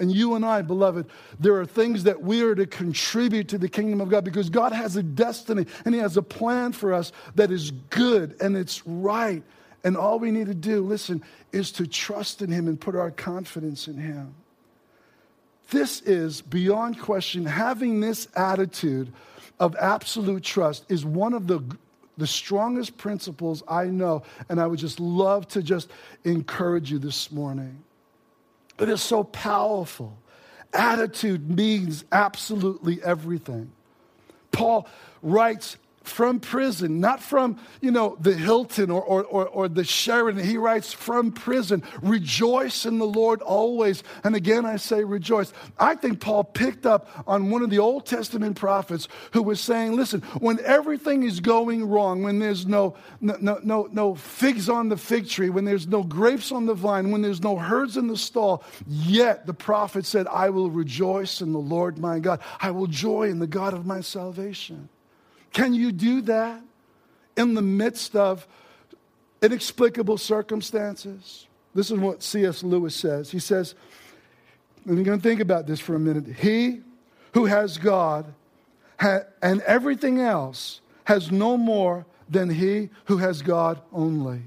And 0.00 0.10
you 0.10 0.36
and 0.36 0.42
I, 0.42 0.62
beloved, 0.62 1.04
there 1.38 1.56
are 1.56 1.66
things 1.66 2.04
that 2.04 2.22
we 2.22 2.40
are 2.40 2.54
to 2.54 2.64
contribute 2.64 3.48
to 3.48 3.58
the 3.58 3.68
kingdom 3.68 4.00
of 4.00 4.08
God 4.08 4.24
because 4.24 4.48
God 4.48 4.72
has 4.72 4.96
a 4.96 5.02
destiny 5.02 5.66
and 5.84 5.94
He 5.94 6.00
has 6.00 6.16
a 6.16 6.22
plan 6.22 6.72
for 6.72 6.94
us 6.94 7.12
that 7.34 7.50
is 7.50 7.72
good 7.90 8.36
and 8.40 8.56
it's 8.56 8.86
right. 8.86 9.42
And 9.84 9.98
all 9.98 10.18
we 10.18 10.30
need 10.30 10.46
to 10.46 10.54
do, 10.54 10.82
listen, 10.82 11.22
is 11.52 11.70
to 11.72 11.86
trust 11.86 12.40
in 12.40 12.50
Him 12.50 12.68
and 12.68 12.80
put 12.80 12.96
our 12.96 13.10
confidence 13.10 13.86
in 13.86 13.98
Him. 13.98 14.34
This 15.72 16.02
is 16.02 16.42
beyond 16.42 17.00
question. 17.00 17.46
Having 17.46 18.00
this 18.00 18.28
attitude 18.36 19.12
of 19.58 19.74
absolute 19.76 20.42
trust 20.42 20.84
is 20.88 21.04
one 21.04 21.32
of 21.32 21.46
the 21.46 21.62
the 22.18 22.26
strongest 22.26 22.98
principles 22.98 23.62
I 23.66 23.86
know. 23.86 24.22
And 24.50 24.60
I 24.60 24.66
would 24.66 24.78
just 24.78 25.00
love 25.00 25.48
to 25.48 25.62
just 25.62 25.90
encourage 26.24 26.92
you 26.92 26.98
this 26.98 27.32
morning. 27.32 27.82
It 28.78 28.90
is 28.90 29.02
so 29.02 29.24
powerful. 29.24 30.16
Attitude 30.74 31.50
means 31.50 32.04
absolutely 32.12 33.02
everything. 33.02 33.72
Paul 34.50 34.86
writes 35.22 35.78
from 36.02 36.40
prison, 36.40 37.00
not 37.00 37.22
from, 37.22 37.58
you 37.80 37.90
know, 37.90 38.16
the 38.20 38.34
Hilton 38.34 38.90
or, 38.90 39.02
or, 39.02 39.24
or, 39.24 39.46
or, 39.48 39.68
the 39.68 39.84
Sheraton. 39.84 40.42
He 40.42 40.56
writes 40.56 40.92
from 40.92 41.32
prison, 41.32 41.82
rejoice 42.02 42.86
in 42.86 42.98
the 42.98 43.06
Lord 43.06 43.40
always. 43.42 44.02
And 44.24 44.34
again, 44.34 44.66
I 44.66 44.76
say 44.76 45.04
rejoice. 45.04 45.52
I 45.78 45.94
think 45.94 46.20
Paul 46.20 46.44
picked 46.44 46.86
up 46.86 47.08
on 47.26 47.50
one 47.50 47.62
of 47.62 47.70
the 47.70 47.78
Old 47.78 48.06
Testament 48.06 48.56
prophets 48.56 49.08
who 49.32 49.42
was 49.42 49.60
saying, 49.60 49.92
listen, 49.92 50.22
when 50.40 50.58
everything 50.60 51.22
is 51.22 51.40
going 51.40 51.88
wrong, 51.88 52.22
when 52.22 52.38
there's 52.38 52.66
no, 52.66 52.96
no, 53.20 53.58
no, 53.62 53.88
no 53.92 54.14
figs 54.14 54.68
on 54.68 54.88
the 54.88 54.96
fig 54.96 55.28
tree, 55.28 55.50
when 55.50 55.64
there's 55.64 55.86
no 55.86 56.02
grapes 56.02 56.52
on 56.52 56.66
the 56.66 56.74
vine, 56.74 57.10
when 57.10 57.22
there's 57.22 57.42
no 57.42 57.56
herds 57.56 57.96
in 57.96 58.08
the 58.08 58.16
stall, 58.16 58.64
yet 58.86 59.46
the 59.46 59.54
prophet 59.54 60.04
said, 60.04 60.26
I 60.26 60.50
will 60.50 60.70
rejoice 60.70 61.40
in 61.40 61.52
the 61.52 61.58
Lord 61.58 61.98
my 61.98 62.18
God. 62.18 62.40
I 62.60 62.70
will 62.70 62.86
joy 62.86 63.28
in 63.28 63.38
the 63.38 63.46
God 63.46 63.74
of 63.74 63.86
my 63.86 64.00
salvation. 64.00 64.88
Can 65.52 65.74
you 65.74 65.92
do 65.92 66.22
that 66.22 66.62
in 67.36 67.54
the 67.54 67.62
midst 67.62 68.16
of 68.16 68.46
inexplicable 69.42 70.18
circumstances? 70.18 71.46
This 71.74 71.90
is 71.90 71.98
what 71.98 72.22
C.S. 72.22 72.62
Lewis 72.62 72.94
says. 72.94 73.30
He 73.30 73.38
says, 73.38 73.74
and 74.84 74.96
you're 74.96 75.04
going 75.04 75.18
to 75.18 75.22
think 75.22 75.40
about 75.40 75.66
this 75.66 75.80
for 75.80 75.94
a 75.94 76.00
minute. 76.00 76.26
He 76.26 76.80
who 77.34 77.46
has 77.46 77.78
God 77.78 78.26
and 78.98 79.60
everything 79.62 80.20
else 80.20 80.80
has 81.04 81.32
no 81.32 81.56
more 81.56 82.06
than 82.28 82.50
he 82.50 82.90
who 83.06 83.18
has 83.18 83.42
God 83.42 83.80
only. 83.92 84.42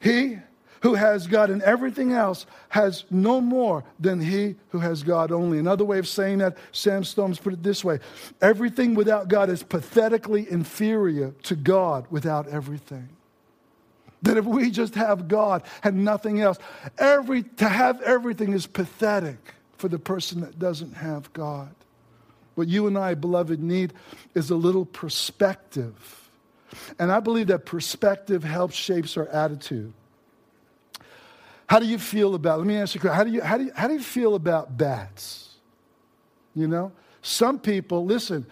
He 0.00 0.38
who 0.84 0.92
has 0.92 1.26
God 1.26 1.48
and 1.48 1.62
everything 1.62 2.12
else 2.12 2.44
has 2.68 3.04
no 3.10 3.40
more 3.40 3.84
than 3.98 4.20
he 4.20 4.54
who 4.68 4.80
has 4.80 5.02
God 5.02 5.32
only. 5.32 5.58
Another 5.58 5.82
way 5.82 5.98
of 5.98 6.06
saying 6.06 6.38
that, 6.38 6.58
Sam 6.72 7.04
Storms 7.04 7.38
put 7.38 7.54
it 7.54 7.62
this 7.62 7.82
way 7.82 8.00
everything 8.42 8.94
without 8.94 9.28
God 9.28 9.48
is 9.48 9.62
pathetically 9.62 10.46
inferior 10.48 11.30
to 11.44 11.56
God 11.56 12.06
without 12.10 12.48
everything. 12.48 13.08
That 14.20 14.36
if 14.36 14.44
we 14.44 14.70
just 14.70 14.94
have 14.94 15.26
God 15.26 15.62
and 15.82 16.04
nothing 16.04 16.42
else, 16.42 16.58
every, 16.98 17.44
to 17.44 17.68
have 17.68 18.02
everything 18.02 18.52
is 18.52 18.66
pathetic 18.66 19.38
for 19.78 19.88
the 19.88 19.98
person 19.98 20.42
that 20.42 20.58
doesn't 20.58 20.96
have 20.96 21.32
God. 21.32 21.74
What 22.56 22.68
you 22.68 22.86
and 22.86 22.98
I, 22.98 23.14
beloved, 23.14 23.58
need 23.58 23.94
is 24.34 24.50
a 24.50 24.54
little 24.54 24.84
perspective. 24.84 26.28
And 26.98 27.10
I 27.10 27.20
believe 27.20 27.46
that 27.46 27.64
perspective 27.64 28.44
helps 28.44 28.74
shapes 28.74 29.16
our 29.16 29.28
attitude. 29.28 29.94
How 31.66 31.78
do 31.78 31.86
you 31.86 31.98
feel 31.98 32.34
about, 32.34 32.58
let 32.58 32.66
me 32.66 32.76
ask 32.76 32.94
you, 32.94 33.08
how 33.08 33.24
do 33.24 33.30
you, 33.30 33.42
how 33.42 33.58
do 33.58 33.64
you, 33.64 33.72
how 33.74 33.88
do 33.88 33.94
you 33.94 34.02
feel 34.02 34.34
about 34.34 34.76
bats? 34.76 35.56
You 36.54 36.68
know, 36.68 36.92
some 37.22 37.58
people, 37.58 38.04
listen, 38.04 38.46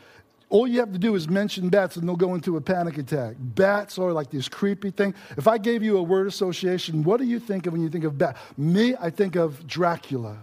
all 0.49 0.67
you 0.67 0.81
have 0.81 0.93
to 0.93 0.99
do 0.99 1.15
is 1.15 1.29
mention 1.29 1.69
bats 1.69 1.97
and 1.97 2.07
they'll 2.07 2.17
go 2.17 2.35
into 2.35 2.57
a 2.57 2.61
panic 2.61 2.99
attack. 2.99 3.37
Bats 3.39 3.99
are 3.99 4.13
like 4.13 4.31
this 4.31 4.49
creepy 4.49 4.91
thing. 4.91 5.15
If 5.37 5.49
I 5.49 5.57
gave 5.57 5.83
you 5.83 5.97
a 5.99 6.03
word 6.03 6.27
association, 6.27 7.03
what 7.03 7.21
do 7.21 7.27
you 7.27 7.39
think 7.39 7.67
of 7.67 7.73
when 7.73 7.83
you 7.83 7.89
think 7.89 8.05
of 8.05 8.19
bat? 8.19 8.37
Me, 8.57 8.95
I 9.01 9.09
think 9.09 9.37
of 9.37 9.67
Dracula. 9.67 10.37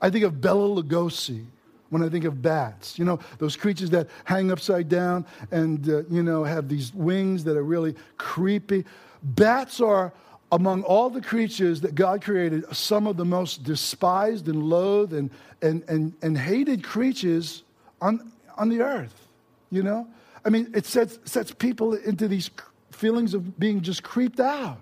I 0.00 0.10
think 0.10 0.24
of 0.24 0.40
Bela 0.40 0.82
Lugosi 0.82 1.46
when 1.90 2.02
I 2.02 2.08
think 2.08 2.24
of 2.24 2.42
bats. 2.42 2.98
You 2.98 3.04
know, 3.06 3.18
those 3.38 3.56
creatures 3.56 3.90
that 3.90 4.08
hang 4.24 4.50
upside 4.50 4.88
down 4.88 5.24
and, 5.50 5.88
uh, 5.88 6.02
you 6.10 6.22
know, 6.22 6.44
have 6.44 6.68
these 6.68 6.92
wings 6.94 7.44
that 7.44 7.56
are 7.56 7.64
really 7.64 7.94
creepy. 8.18 8.84
Bats 9.22 9.80
are 9.80 10.12
among 10.50 10.82
all 10.82 11.10
the 11.10 11.20
creatures 11.20 11.80
that 11.82 11.94
God 11.94 12.22
created, 12.22 12.64
some 12.74 13.06
of 13.06 13.16
the 13.16 13.24
most 13.24 13.64
despised 13.64 14.48
and 14.48 14.62
loathed 14.62 15.12
and, 15.12 15.30
and, 15.60 15.82
and, 15.88 16.14
and 16.22 16.38
hated 16.38 16.82
creatures 16.82 17.64
on, 18.00 18.32
on 18.56 18.68
the 18.68 18.80
earth. 18.80 19.28
You 19.70 19.82
know? 19.82 20.08
I 20.44 20.48
mean, 20.50 20.70
it 20.74 20.86
sets, 20.86 21.18
sets 21.24 21.52
people 21.52 21.94
into 21.94 22.28
these 22.28 22.50
feelings 22.90 23.34
of 23.34 23.58
being 23.58 23.82
just 23.82 24.02
creeped 24.02 24.40
out, 24.40 24.80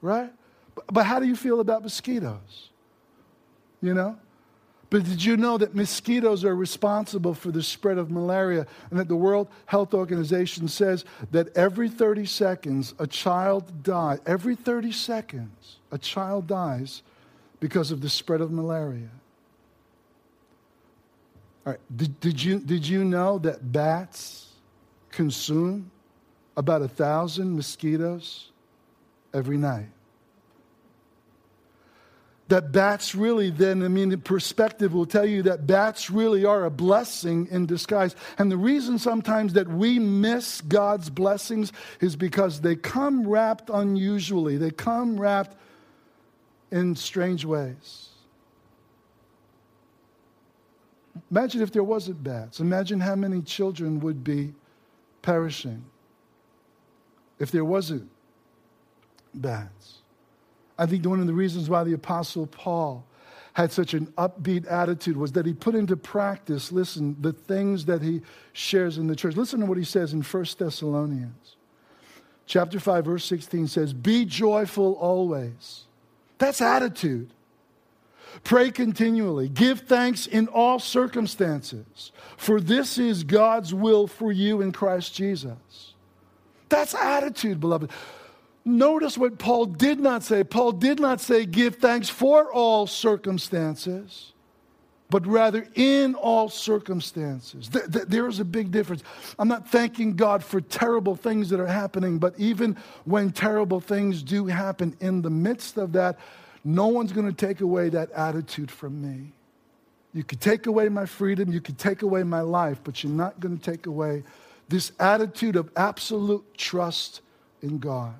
right? 0.00 0.30
But, 0.74 0.86
but 0.86 1.06
how 1.06 1.18
do 1.18 1.26
you 1.26 1.36
feel 1.36 1.60
about 1.60 1.82
mosquitoes? 1.82 2.70
You 3.82 3.94
know? 3.94 4.18
But 4.90 5.04
did 5.04 5.22
you 5.22 5.36
know 5.36 5.58
that 5.58 5.74
mosquitoes 5.74 6.44
are 6.44 6.56
responsible 6.56 7.34
for 7.34 7.50
the 7.50 7.62
spread 7.62 7.98
of 7.98 8.10
malaria 8.10 8.66
and 8.90 8.98
that 8.98 9.08
the 9.08 9.16
World 9.16 9.48
Health 9.66 9.92
Organization 9.92 10.66
says 10.66 11.04
that 11.30 11.54
every 11.56 11.90
30 11.90 12.24
seconds 12.24 12.94
a 12.98 13.06
child 13.06 13.82
dies, 13.82 14.20
every 14.24 14.54
30 14.54 14.92
seconds 14.92 15.76
a 15.92 15.98
child 15.98 16.46
dies 16.46 17.02
because 17.60 17.90
of 17.90 18.00
the 18.00 18.08
spread 18.08 18.40
of 18.40 18.50
malaria? 18.50 19.10
All 21.66 21.72
right, 21.72 21.80
did, 21.94 22.18
did, 22.20 22.42
you, 22.42 22.58
did 22.58 22.86
you 22.86 23.04
know 23.04 23.38
that 23.40 23.70
bats 23.70 24.52
consume 25.10 25.90
about 26.56 26.80
a 26.80 26.88
thousand 26.88 27.54
mosquitoes 27.54 28.52
every 29.34 29.58
night? 29.58 29.88
That 32.48 32.72
bats 32.72 33.14
really 33.14 33.50
then, 33.50 33.82
I 33.82 33.88
mean, 33.88 34.08
the 34.08 34.18
perspective 34.18 34.94
will 34.94 35.06
tell 35.06 35.26
you 35.26 35.42
that 35.42 35.66
bats 35.66 36.10
really 36.10 36.44
are 36.44 36.64
a 36.64 36.70
blessing 36.70 37.46
in 37.50 37.66
disguise. 37.66 38.16
And 38.38 38.50
the 38.50 38.56
reason 38.56 38.98
sometimes 38.98 39.52
that 39.52 39.68
we 39.68 39.98
miss 39.98 40.62
God's 40.62 41.10
blessings 41.10 41.72
is 42.00 42.16
because 42.16 42.62
they 42.62 42.74
come 42.74 43.28
wrapped 43.28 43.68
unusually, 43.70 44.56
they 44.56 44.70
come 44.70 45.20
wrapped 45.20 45.56
in 46.70 46.96
strange 46.96 47.44
ways. 47.44 48.08
Imagine 51.30 51.60
if 51.60 51.72
there 51.72 51.84
wasn't 51.84 52.22
bats. 52.22 52.60
Imagine 52.60 53.00
how 53.00 53.14
many 53.14 53.42
children 53.42 54.00
would 54.00 54.24
be 54.24 54.54
perishing 55.20 55.84
if 57.38 57.50
there 57.50 57.64
wasn't 57.64 58.08
bats. 59.34 59.97
I 60.78 60.86
think 60.86 61.04
one 61.04 61.20
of 61.20 61.26
the 61.26 61.32
reasons 61.32 61.68
why 61.68 61.84
the 61.84 61.94
Apostle 61.94 62.46
Paul 62.46 63.04
had 63.54 63.72
such 63.72 63.92
an 63.92 64.06
upbeat 64.16 64.70
attitude 64.70 65.16
was 65.16 65.32
that 65.32 65.44
he 65.44 65.52
put 65.52 65.74
into 65.74 65.96
practice, 65.96 66.70
listen, 66.70 67.16
the 67.20 67.32
things 67.32 67.86
that 67.86 68.00
he 68.00 68.22
shares 68.52 68.98
in 68.98 69.08
the 69.08 69.16
church. 69.16 69.34
Listen 69.34 69.60
to 69.60 69.66
what 69.66 69.78
he 69.78 69.84
says 69.84 70.12
in 70.12 70.22
1 70.22 70.44
Thessalonians. 70.58 71.56
Chapter 72.46 72.78
5, 72.78 73.04
verse 73.04 73.24
16 73.24 73.66
says, 73.66 73.92
Be 73.92 74.24
joyful 74.24 74.92
always. 74.94 75.84
That's 76.38 76.60
attitude. 76.60 77.30
Pray 78.44 78.70
continually. 78.70 79.48
Give 79.48 79.80
thanks 79.80 80.26
in 80.26 80.48
all 80.48 80.78
circumstances, 80.78 82.12
for 82.36 82.60
this 82.60 82.96
is 82.96 83.24
God's 83.24 83.74
will 83.74 84.06
for 84.06 84.30
you 84.30 84.60
in 84.60 84.70
Christ 84.70 85.14
Jesus. 85.14 85.94
That's 86.68 86.94
attitude, 86.94 87.60
beloved. 87.60 87.90
Notice 88.68 89.16
what 89.16 89.38
Paul 89.38 89.64
did 89.64 89.98
not 89.98 90.22
say. 90.22 90.44
Paul 90.44 90.72
did 90.72 91.00
not 91.00 91.22
say, 91.22 91.46
give 91.46 91.76
thanks 91.76 92.10
for 92.10 92.52
all 92.52 92.86
circumstances, 92.86 94.34
but 95.08 95.26
rather 95.26 95.66
in 95.74 96.14
all 96.14 96.50
circumstances. 96.50 97.70
Th- 97.70 97.86
th- 97.90 98.04
there 98.08 98.28
is 98.28 98.40
a 98.40 98.44
big 98.44 98.70
difference. 98.70 99.02
I'm 99.38 99.48
not 99.48 99.70
thanking 99.70 100.16
God 100.16 100.44
for 100.44 100.60
terrible 100.60 101.16
things 101.16 101.48
that 101.48 101.60
are 101.60 101.66
happening, 101.66 102.18
but 102.18 102.34
even 102.36 102.76
when 103.06 103.30
terrible 103.30 103.80
things 103.80 104.22
do 104.22 104.44
happen, 104.44 104.94
in 105.00 105.22
the 105.22 105.30
midst 105.30 105.78
of 105.78 105.92
that, 105.92 106.18
no 106.62 106.88
one's 106.88 107.12
going 107.12 107.26
to 107.26 107.46
take 107.46 107.62
away 107.62 107.88
that 107.88 108.10
attitude 108.10 108.70
from 108.70 109.00
me. 109.00 109.32
You 110.12 110.24
could 110.24 110.42
take 110.42 110.66
away 110.66 110.90
my 110.90 111.06
freedom, 111.06 111.50
you 111.50 111.62
could 111.62 111.78
take 111.78 112.02
away 112.02 112.22
my 112.22 112.42
life, 112.42 112.82
but 112.84 113.02
you're 113.02 113.10
not 113.10 113.40
going 113.40 113.56
to 113.56 113.62
take 113.62 113.86
away 113.86 114.24
this 114.68 114.92
attitude 115.00 115.56
of 115.56 115.70
absolute 115.74 116.44
trust 116.58 117.22
in 117.62 117.78
God. 117.78 118.14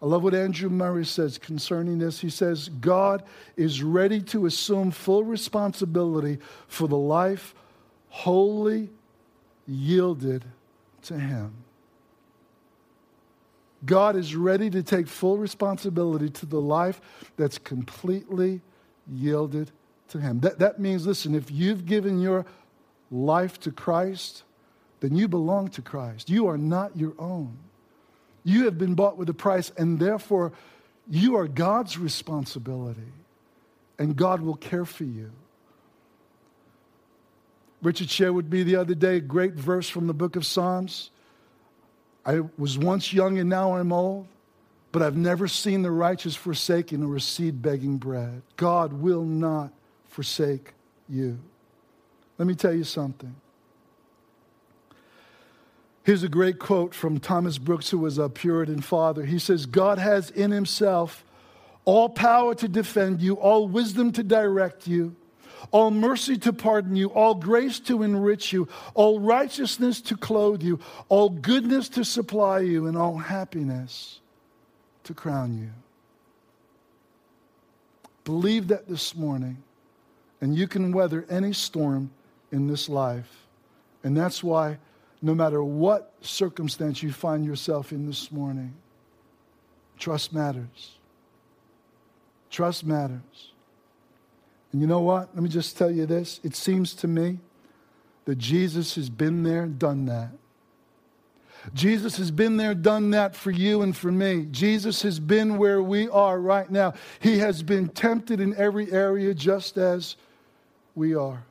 I 0.00 0.06
love 0.06 0.22
what 0.22 0.34
Andrew 0.34 0.68
Murray 0.68 1.04
says 1.04 1.38
concerning 1.38 1.98
this. 1.98 2.20
He 2.20 2.30
says, 2.30 2.68
God 2.68 3.24
is 3.56 3.82
ready 3.82 4.20
to 4.22 4.46
assume 4.46 4.92
full 4.92 5.24
responsibility 5.24 6.38
for 6.68 6.86
the 6.86 6.96
life 6.96 7.54
wholly 8.08 8.90
yielded 9.66 10.44
to 11.02 11.18
Him. 11.18 11.52
God 13.84 14.16
is 14.16 14.34
ready 14.34 14.70
to 14.70 14.82
take 14.82 15.06
full 15.06 15.38
responsibility 15.38 16.28
to 16.30 16.46
the 16.46 16.60
life 16.60 17.00
that's 17.36 17.58
completely 17.58 18.60
yielded 19.10 19.70
to 20.08 20.20
Him. 20.20 20.40
That, 20.40 20.58
that 20.60 20.80
means, 20.80 21.06
listen, 21.06 21.34
if 21.34 21.50
you've 21.50 21.86
given 21.86 22.20
your 22.20 22.46
life 23.10 23.58
to 23.60 23.72
Christ, 23.72 24.44
then 25.00 25.14
you 25.14 25.28
belong 25.28 25.68
to 25.68 25.82
Christ. 25.82 26.30
You 26.30 26.46
are 26.46 26.58
not 26.58 26.96
your 26.96 27.14
own. 27.18 27.56
You 28.48 28.64
have 28.64 28.78
been 28.78 28.94
bought 28.94 29.18
with 29.18 29.28
a 29.28 29.34
price, 29.34 29.70
and 29.76 29.98
therefore 29.98 30.54
you 31.06 31.36
are 31.36 31.46
God's 31.46 31.98
responsibility, 31.98 33.12
and 33.98 34.16
God 34.16 34.40
will 34.40 34.54
care 34.54 34.86
for 34.86 35.04
you. 35.04 35.30
Richard 37.82 38.30
with 38.32 38.50
me 38.50 38.62
the 38.62 38.76
other 38.76 38.94
day 38.94 39.16
a 39.16 39.20
great 39.20 39.52
verse 39.52 39.86
from 39.86 40.06
the 40.06 40.14
book 40.14 40.34
of 40.34 40.46
Psalms. 40.46 41.10
I 42.24 42.40
was 42.56 42.78
once 42.78 43.12
young 43.12 43.38
and 43.38 43.50
now 43.50 43.76
I'm 43.76 43.92
old, 43.92 44.26
but 44.92 45.02
I've 45.02 45.16
never 45.18 45.46
seen 45.46 45.82
the 45.82 45.90
righteous 45.90 46.34
forsaken 46.34 47.04
or 47.04 47.16
a 47.16 47.20
seed 47.20 47.60
begging 47.60 47.98
bread. 47.98 48.40
God 48.56 48.94
will 48.94 49.24
not 49.24 49.74
forsake 50.06 50.72
you. 51.06 51.38
Let 52.38 52.48
me 52.48 52.54
tell 52.54 52.72
you 52.72 52.84
something. 52.84 53.36
Here's 56.08 56.22
a 56.22 56.28
great 56.30 56.58
quote 56.58 56.94
from 56.94 57.20
Thomas 57.20 57.58
Brooks, 57.58 57.90
who 57.90 57.98
was 57.98 58.16
a 58.16 58.30
Puritan 58.30 58.80
father. 58.80 59.26
He 59.26 59.38
says, 59.38 59.66
God 59.66 59.98
has 59.98 60.30
in 60.30 60.50
himself 60.50 61.22
all 61.84 62.08
power 62.08 62.54
to 62.54 62.66
defend 62.66 63.20
you, 63.20 63.34
all 63.34 63.68
wisdom 63.68 64.12
to 64.12 64.22
direct 64.22 64.86
you, 64.86 65.14
all 65.70 65.90
mercy 65.90 66.38
to 66.38 66.52
pardon 66.54 66.96
you, 66.96 67.08
all 67.08 67.34
grace 67.34 67.78
to 67.80 68.02
enrich 68.02 68.54
you, 68.54 68.68
all 68.94 69.20
righteousness 69.20 70.00
to 70.00 70.16
clothe 70.16 70.62
you, 70.62 70.80
all 71.10 71.28
goodness 71.28 71.90
to 71.90 72.06
supply 72.06 72.60
you, 72.60 72.86
and 72.86 72.96
all 72.96 73.18
happiness 73.18 74.20
to 75.04 75.12
crown 75.12 75.58
you. 75.58 75.68
Believe 78.24 78.68
that 78.68 78.88
this 78.88 79.14
morning, 79.14 79.58
and 80.40 80.56
you 80.56 80.68
can 80.68 80.90
weather 80.90 81.26
any 81.28 81.52
storm 81.52 82.10
in 82.50 82.66
this 82.66 82.88
life. 82.88 83.46
And 84.02 84.16
that's 84.16 84.42
why, 84.42 84.78
no 85.20 85.34
matter 85.34 85.62
what 85.62 86.12
circumstance 86.20 87.02
you 87.02 87.12
find 87.12 87.44
yourself 87.44 87.92
in 87.92 88.06
this 88.06 88.30
morning, 88.30 88.74
trust 89.98 90.32
matters. 90.32 90.96
Trust 92.50 92.86
matters. 92.86 93.52
And 94.72 94.80
you 94.80 94.86
know 94.86 95.00
what? 95.00 95.30
Let 95.34 95.42
me 95.42 95.48
just 95.48 95.76
tell 95.76 95.90
you 95.90 96.06
this. 96.06 96.40
It 96.42 96.54
seems 96.54 96.94
to 96.94 97.08
me 97.08 97.38
that 98.26 98.36
Jesus 98.36 98.94
has 98.96 99.08
been 99.08 99.42
there, 99.42 99.66
done 99.66 100.06
that. 100.06 100.30
Jesus 101.74 102.16
has 102.18 102.30
been 102.30 102.56
there, 102.56 102.74
done 102.74 103.10
that 103.10 103.34
for 103.34 103.50
you 103.50 103.82
and 103.82 103.96
for 103.96 104.12
me. 104.12 104.46
Jesus 104.50 105.02
has 105.02 105.18
been 105.18 105.58
where 105.58 105.82
we 105.82 106.08
are 106.08 106.40
right 106.40 106.70
now. 106.70 106.94
He 107.20 107.38
has 107.38 107.62
been 107.62 107.88
tempted 107.88 108.40
in 108.40 108.54
every 108.56 108.92
area 108.92 109.34
just 109.34 109.76
as 109.76 110.16
we 110.94 111.14
are. 111.14 111.44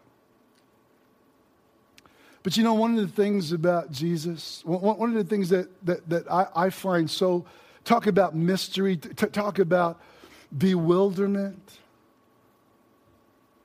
But 2.47 2.55
you 2.55 2.63
know, 2.63 2.75
one 2.75 2.97
of 2.97 3.05
the 3.05 3.13
things 3.13 3.51
about 3.51 3.91
Jesus, 3.91 4.61
one 4.63 5.09
of 5.09 5.15
the 5.15 5.25
things 5.25 5.49
that, 5.49 5.67
that, 5.85 6.07
that 6.07 6.31
I, 6.31 6.47
I 6.55 6.69
find 6.69 7.11
so, 7.11 7.45
talk 7.83 8.07
about 8.07 8.37
mystery, 8.37 8.95
talk 8.95 9.59
about 9.59 9.99
bewilderment. 10.57 11.79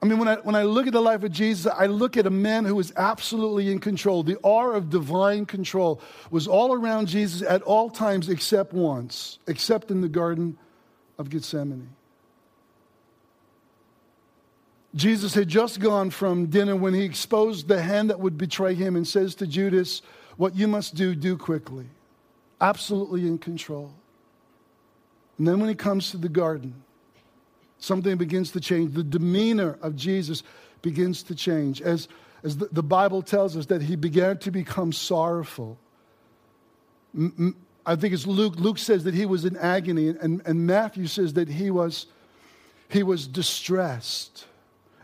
I 0.03 0.07
mean, 0.07 0.19
when 0.19 0.27
I, 0.27 0.35
when 0.39 0.57
I 0.57 0.65
look 0.65 0.89
at 0.89 0.93
the 0.93 1.01
life 1.01 1.23
of 1.23 1.31
Jesus, 1.31 1.73
I 1.73 1.87
look 1.87 2.17
at 2.17 2.27
a 2.27 2.31
man 2.31 2.65
who 2.65 2.75
was 2.75 2.93
absolutely 2.97 3.71
in 3.71 3.79
control. 3.79 4.25
The 4.25 4.35
aura 4.39 4.79
of 4.79 4.91
divine 4.91 5.47
control 5.47 6.01
was 6.33 6.49
all 6.49 6.75
around 6.75 7.07
Jesus 7.07 7.41
at 7.49 7.63
all 7.63 7.89
times 7.89 8.29
except 8.29 8.73
once, 8.73 9.39
except 9.47 9.93
in 9.93 10.01
the 10.01 10.09
Garden 10.09 10.59
of 11.19 11.31
Gethsemane. 11.31 11.89
Jesus 14.95 15.35
had 15.35 15.49
just 15.49 15.81
gone 15.81 16.11
from 16.11 16.47
dinner 16.47 16.77
when 16.77 16.93
he 16.93 17.05
exposed 17.05 17.67
the 17.67 17.83
hand 17.83 18.11
that 18.11 18.21
would 18.21 18.37
betray 18.37 18.75
him 18.75 18.95
and 18.95 19.09
says 19.09 19.35
to 19.37 19.47
Judas, 19.47 20.03
What 20.37 20.55
you 20.55 20.69
must 20.69 20.95
do, 20.95 21.15
do 21.15 21.37
quickly. 21.37 21.87
Absolutely 22.61 23.27
in 23.27 23.39
control. 23.39 23.93
And 25.39 25.49
then 25.49 25.59
when 25.61 25.69
he 25.69 25.75
comes 25.75 26.11
to 26.11 26.19
the 26.19 26.29
garden, 26.29 26.75
something 27.79 28.17
begins 28.17 28.51
to 28.53 28.61
change. 28.61 28.95
The 28.95 29.03
demeanor 29.03 29.79
of 29.81 29.97
Jesus 29.97 30.43
begins 30.83 31.23
to 31.25 31.35
change. 31.35 31.81
As, 31.81 32.09
as 32.45 32.59
the, 32.59 32.67
the 32.67 32.83
Bible 32.83 33.23
tells 33.23 33.57
us 33.57 33.67
that 33.67 33.83
he 33.83 33.97
began 33.97 34.39
to 34.39 34.51
become 34.51 34.93
sorrowful. 34.93 35.79
I 37.85 37.97
think 37.97 38.15
it's 38.15 38.27
Luke. 38.27 38.57
Luke 38.57 38.79
says 38.79 39.05
that 39.05 39.15
he 39.15 39.27
was 39.27 39.45
in 39.45 39.57
agony, 39.57 40.09
and, 40.09 40.43
and 40.45 40.67
Matthew 40.67 41.07
says 41.07 41.33
that 41.35 41.49
he 41.49 41.71
was, 41.71 42.07
he 42.89 43.03
was 43.03 43.27
distressed. 43.27 44.47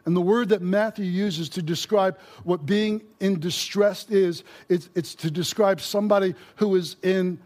And 0.08 0.16
the 0.16 0.22
word 0.22 0.48
that 0.48 0.62
Matthew 0.62 1.04
uses 1.04 1.50
to 1.50 1.60
describe 1.60 2.18
what 2.42 2.64
being 2.64 3.02
in 3.20 3.38
distress 3.40 4.08
is, 4.08 4.42
it's, 4.70 4.88
it's 4.94 5.14
to 5.16 5.30
describe 5.30 5.82
somebody 5.82 6.34
who 6.56 6.76
is 6.76 6.96
in, 7.02 7.38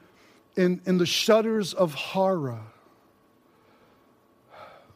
in, 0.55 0.81
in 0.87 0.97
the 0.97 1.05
shudders 1.05 1.75
of 1.75 1.93
horror. 1.93 2.61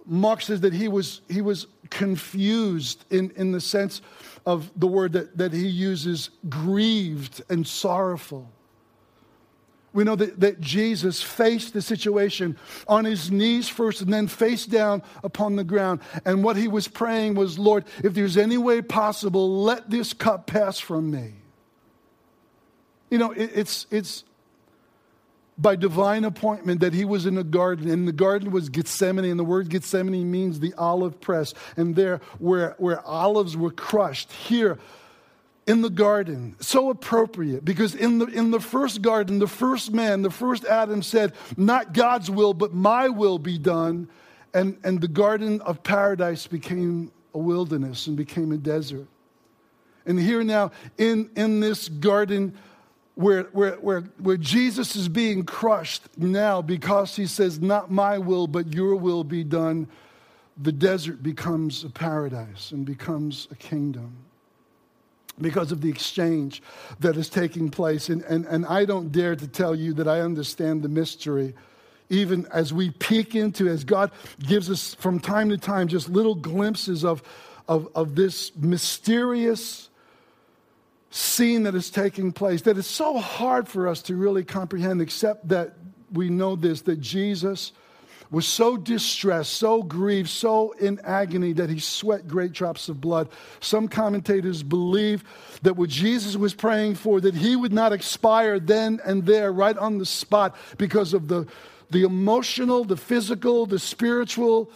Mark 0.04 0.42
says 0.42 0.60
that 0.60 0.74
he 0.74 0.86
was, 0.86 1.22
he 1.28 1.40
was 1.40 1.66
confused 1.90 3.04
in, 3.10 3.32
in 3.34 3.50
the 3.50 3.60
sense 3.60 4.00
of 4.46 4.70
the 4.76 4.86
word 4.86 5.12
that, 5.14 5.36
that 5.36 5.52
he 5.52 5.66
uses, 5.66 6.30
grieved 6.48 7.42
and 7.50 7.66
sorrowful. 7.66 8.48
We 9.96 10.04
know 10.04 10.14
that, 10.16 10.40
that 10.40 10.60
Jesus 10.60 11.22
faced 11.22 11.72
the 11.72 11.80
situation 11.80 12.58
on 12.86 13.06
his 13.06 13.30
knees 13.30 13.66
first 13.66 14.02
and 14.02 14.12
then 14.12 14.28
face 14.28 14.66
down 14.66 15.02
upon 15.24 15.56
the 15.56 15.64
ground. 15.64 16.00
And 16.26 16.44
what 16.44 16.56
he 16.56 16.68
was 16.68 16.86
praying 16.86 17.34
was, 17.34 17.58
Lord, 17.58 17.86
if 18.04 18.12
there's 18.12 18.36
any 18.36 18.58
way 18.58 18.82
possible, 18.82 19.62
let 19.62 19.88
this 19.88 20.12
cup 20.12 20.46
pass 20.46 20.78
from 20.78 21.10
me. 21.10 21.32
You 23.08 23.16
know, 23.16 23.30
it, 23.30 23.50
it's, 23.54 23.86
it's 23.90 24.24
by 25.56 25.76
divine 25.76 26.24
appointment 26.24 26.82
that 26.82 26.92
he 26.92 27.06
was 27.06 27.24
in 27.24 27.38
a 27.38 27.44
garden, 27.44 27.88
and 27.90 28.06
the 28.06 28.12
garden 28.12 28.50
was 28.50 28.68
Gethsemane, 28.68 29.24
and 29.24 29.40
the 29.40 29.44
word 29.44 29.70
Gethsemane 29.70 30.30
means 30.30 30.60
the 30.60 30.74
olive 30.74 31.22
press. 31.22 31.54
And 31.78 31.96
there, 31.96 32.20
where, 32.38 32.74
where 32.76 33.00
olives 33.06 33.56
were 33.56 33.70
crushed, 33.70 34.30
here, 34.30 34.78
in 35.66 35.82
the 35.82 35.90
garden. 35.90 36.56
So 36.60 36.90
appropriate 36.90 37.64
because 37.64 37.94
in 37.94 38.18
the, 38.18 38.26
in 38.26 38.50
the 38.50 38.60
first 38.60 39.02
garden, 39.02 39.38
the 39.38 39.48
first 39.48 39.92
man, 39.92 40.22
the 40.22 40.30
first 40.30 40.64
Adam 40.64 41.02
said, 41.02 41.34
Not 41.56 41.92
God's 41.92 42.30
will, 42.30 42.54
but 42.54 42.72
my 42.72 43.08
will 43.08 43.38
be 43.38 43.58
done. 43.58 44.08
And, 44.54 44.78
and 44.84 45.00
the 45.00 45.08
garden 45.08 45.60
of 45.62 45.82
paradise 45.82 46.46
became 46.46 47.12
a 47.34 47.38
wilderness 47.38 48.06
and 48.06 48.16
became 48.16 48.52
a 48.52 48.56
desert. 48.56 49.06
And 50.06 50.18
here 50.18 50.44
now, 50.44 50.70
in, 50.96 51.30
in 51.36 51.60
this 51.60 51.88
garden, 51.88 52.56
where, 53.16 53.44
where, 53.44 53.72
where, 53.74 54.02
where 54.18 54.36
Jesus 54.36 54.94
is 54.94 55.08
being 55.08 55.44
crushed 55.44 56.02
now 56.16 56.62
because 56.62 57.16
he 57.16 57.26
says, 57.26 57.60
Not 57.60 57.90
my 57.90 58.18
will, 58.18 58.46
but 58.46 58.72
your 58.72 58.94
will 58.94 59.24
be 59.24 59.42
done, 59.42 59.88
the 60.56 60.72
desert 60.72 61.22
becomes 61.22 61.82
a 61.82 61.90
paradise 61.90 62.70
and 62.70 62.86
becomes 62.86 63.48
a 63.50 63.56
kingdom 63.56 64.25
because 65.40 65.72
of 65.72 65.80
the 65.80 65.88
exchange 65.88 66.62
that 67.00 67.16
is 67.16 67.28
taking 67.28 67.70
place. 67.70 68.08
And, 68.08 68.22
and, 68.24 68.46
and 68.46 68.66
I 68.66 68.84
don't 68.84 69.12
dare 69.12 69.36
to 69.36 69.46
tell 69.46 69.74
you 69.74 69.92
that 69.94 70.08
I 70.08 70.20
understand 70.20 70.82
the 70.82 70.88
mystery, 70.88 71.54
even 72.08 72.46
as 72.52 72.72
we 72.72 72.90
peek 72.90 73.34
into, 73.34 73.68
as 73.68 73.84
God 73.84 74.10
gives 74.38 74.70
us 74.70 74.94
from 74.94 75.20
time 75.20 75.50
to 75.50 75.58
time 75.58 75.88
just 75.88 76.08
little 76.08 76.34
glimpses 76.34 77.04
of, 77.04 77.22
of, 77.68 77.88
of 77.94 78.14
this 78.14 78.54
mysterious 78.56 79.90
scene 81.10 81.64
that 81.64 81.74
is 81.74 81.90
taking 81.90 82.32
place, 82.32 82.62
that 82.62 82.76
is 82.76 82.86
so 82.86 83.18
hard 83.18 83.68
for 83.68 83.88
us 83.88 84.02
to 84.02 84.16
really 84.16 84.44
comprehend, 84.44 85.00
except 85.00 85.48
that 85.48 85.74
we 86.12 86.28
know 86.28 86.56
this 86.56 86.82
that 86.82 87.00
Jesus 87.00 87.72
was 88.30 88.46
so 88.46 88.76
distressed, 88.76 89.52
so 89.52 89.82
grieved, 89.82 90.28
so 90.28 90.72
in 90.72 91.00
agony 91.04 91.52
that 91.52 91.70
he 91.70 91.78
sweat 91.78 92.26
great 92.26 92.52
drops 92.52 92.88
of 92.88 93.00
blood. 93.00 93.28
Some 93.60 93.88
commentators 93.88 94.62
believe 94.62 95.24
that 95.62 95.76
what 95.76 95.90
Jesus 95.90 96.36
was 96.36 96.54
praying 96.54 96.96
for, 96.96 97.20
that 97.20 97.34
he 97.34 97.56
would 97.56 97.72
not 97.72 97.92
expire 97.92 98.58
then 98.58 99.00
and 99.04 99.24
there, 99.24 99.52
right 99.52 99.76
on 99.76 99.98
the 99.98 100.06
spot, 100.06 100.56
because 100.78 101.14
of 101.14 101.28
the, 101.28 101.46
the 101.90 102.02
emotional, 102.02 102.84
the 102.84 102.96
physical, 102.96 103.66
the 103.66 103.78
spiritual 103.78 104.70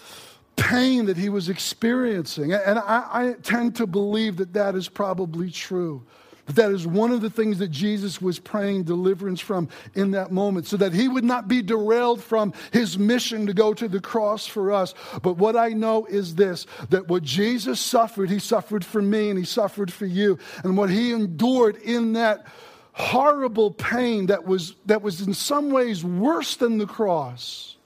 pain 0.57 1.07
that 1.07 1.17
he 1.17 1.29
was 1.29 1.49
experiencing. 1.49 2.53
And 2.53 2.79
I, 2.79 3.07
I 3.11 3.33
tend 3.43 3.77
to 3.77 3.87
believe 3.87 4.37
that 4.37 4.53
that 4.53 4.75
is 4.75 4.89
probably 4.89 5.51
true. 5.51 6.03
But 6.51 6.57
that 6.57 6.73
is 6.73 6.85
one 6.85 7.13
of 7.13 7.21
the 7.21 7.31
things 7.31 7.61
that 7.61 7.71
Jesus 7.71 8.21
was 8.21 8.41
praying 8.41 8.83
deliverance 8.83 9.39
from 9.39 9.69
in 9.95 10.11
that 10.11 10.33
moment, 10.33 10.67
so 10.67 10.77
that 10.79 10.93
he 10.93 11.07
would 11.07 11.23
not 11.23 11.47
be 11.47 11.63
derailed 11.63 12.21
from 12.21 12.53
his 12.73 12.99
mission 12.99 13.47
to 13.47 13.55
go 13.55 13.73
to 13.73 13.87
the 13.87 14.01
cross 14.01 14.49
for 14.49 14.73
us. 14.73 14.93
But 15.23 15.35
what 15.35 15.55
I 15.55 15.69
know 15.69 16.07
is 16.07 16.35
this 16.35 16.67
that 16.89 17.07
what 17.07 17.23
Jesus 17.23 17.79
suffered, 17.79 18.31
he 18.31 18.41
suffered 18.41 18.85
for 18.85 19.01
me 19.01 19.31
and 19.31 19.39
he 19.39 19.45
suffered 19.45 19.93
for 19.93 20.07
you. 20.07 20.41
And 20.65 20.77
what 20.77 20.91
he 20.91 21.13
endured 21.13 21.77
in 21.77 22.15
that 22.15 22.49
horrible 22.95 23.71
pain 23.71 24.27
that 24.27 24.45
was, 24.45 24.75
that 24.87 25.03
was 25.03 25.21
in 25.21 25.35
some 25.35 25.71
ways 25.71 26.05
worse 26.05 26.57
than 26.57 26.79
the 26.79 26.87
cross. 26.87 27.77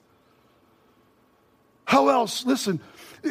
How 1.85 2.07
else? 2.09 2.47
Listen, 2.47 2.81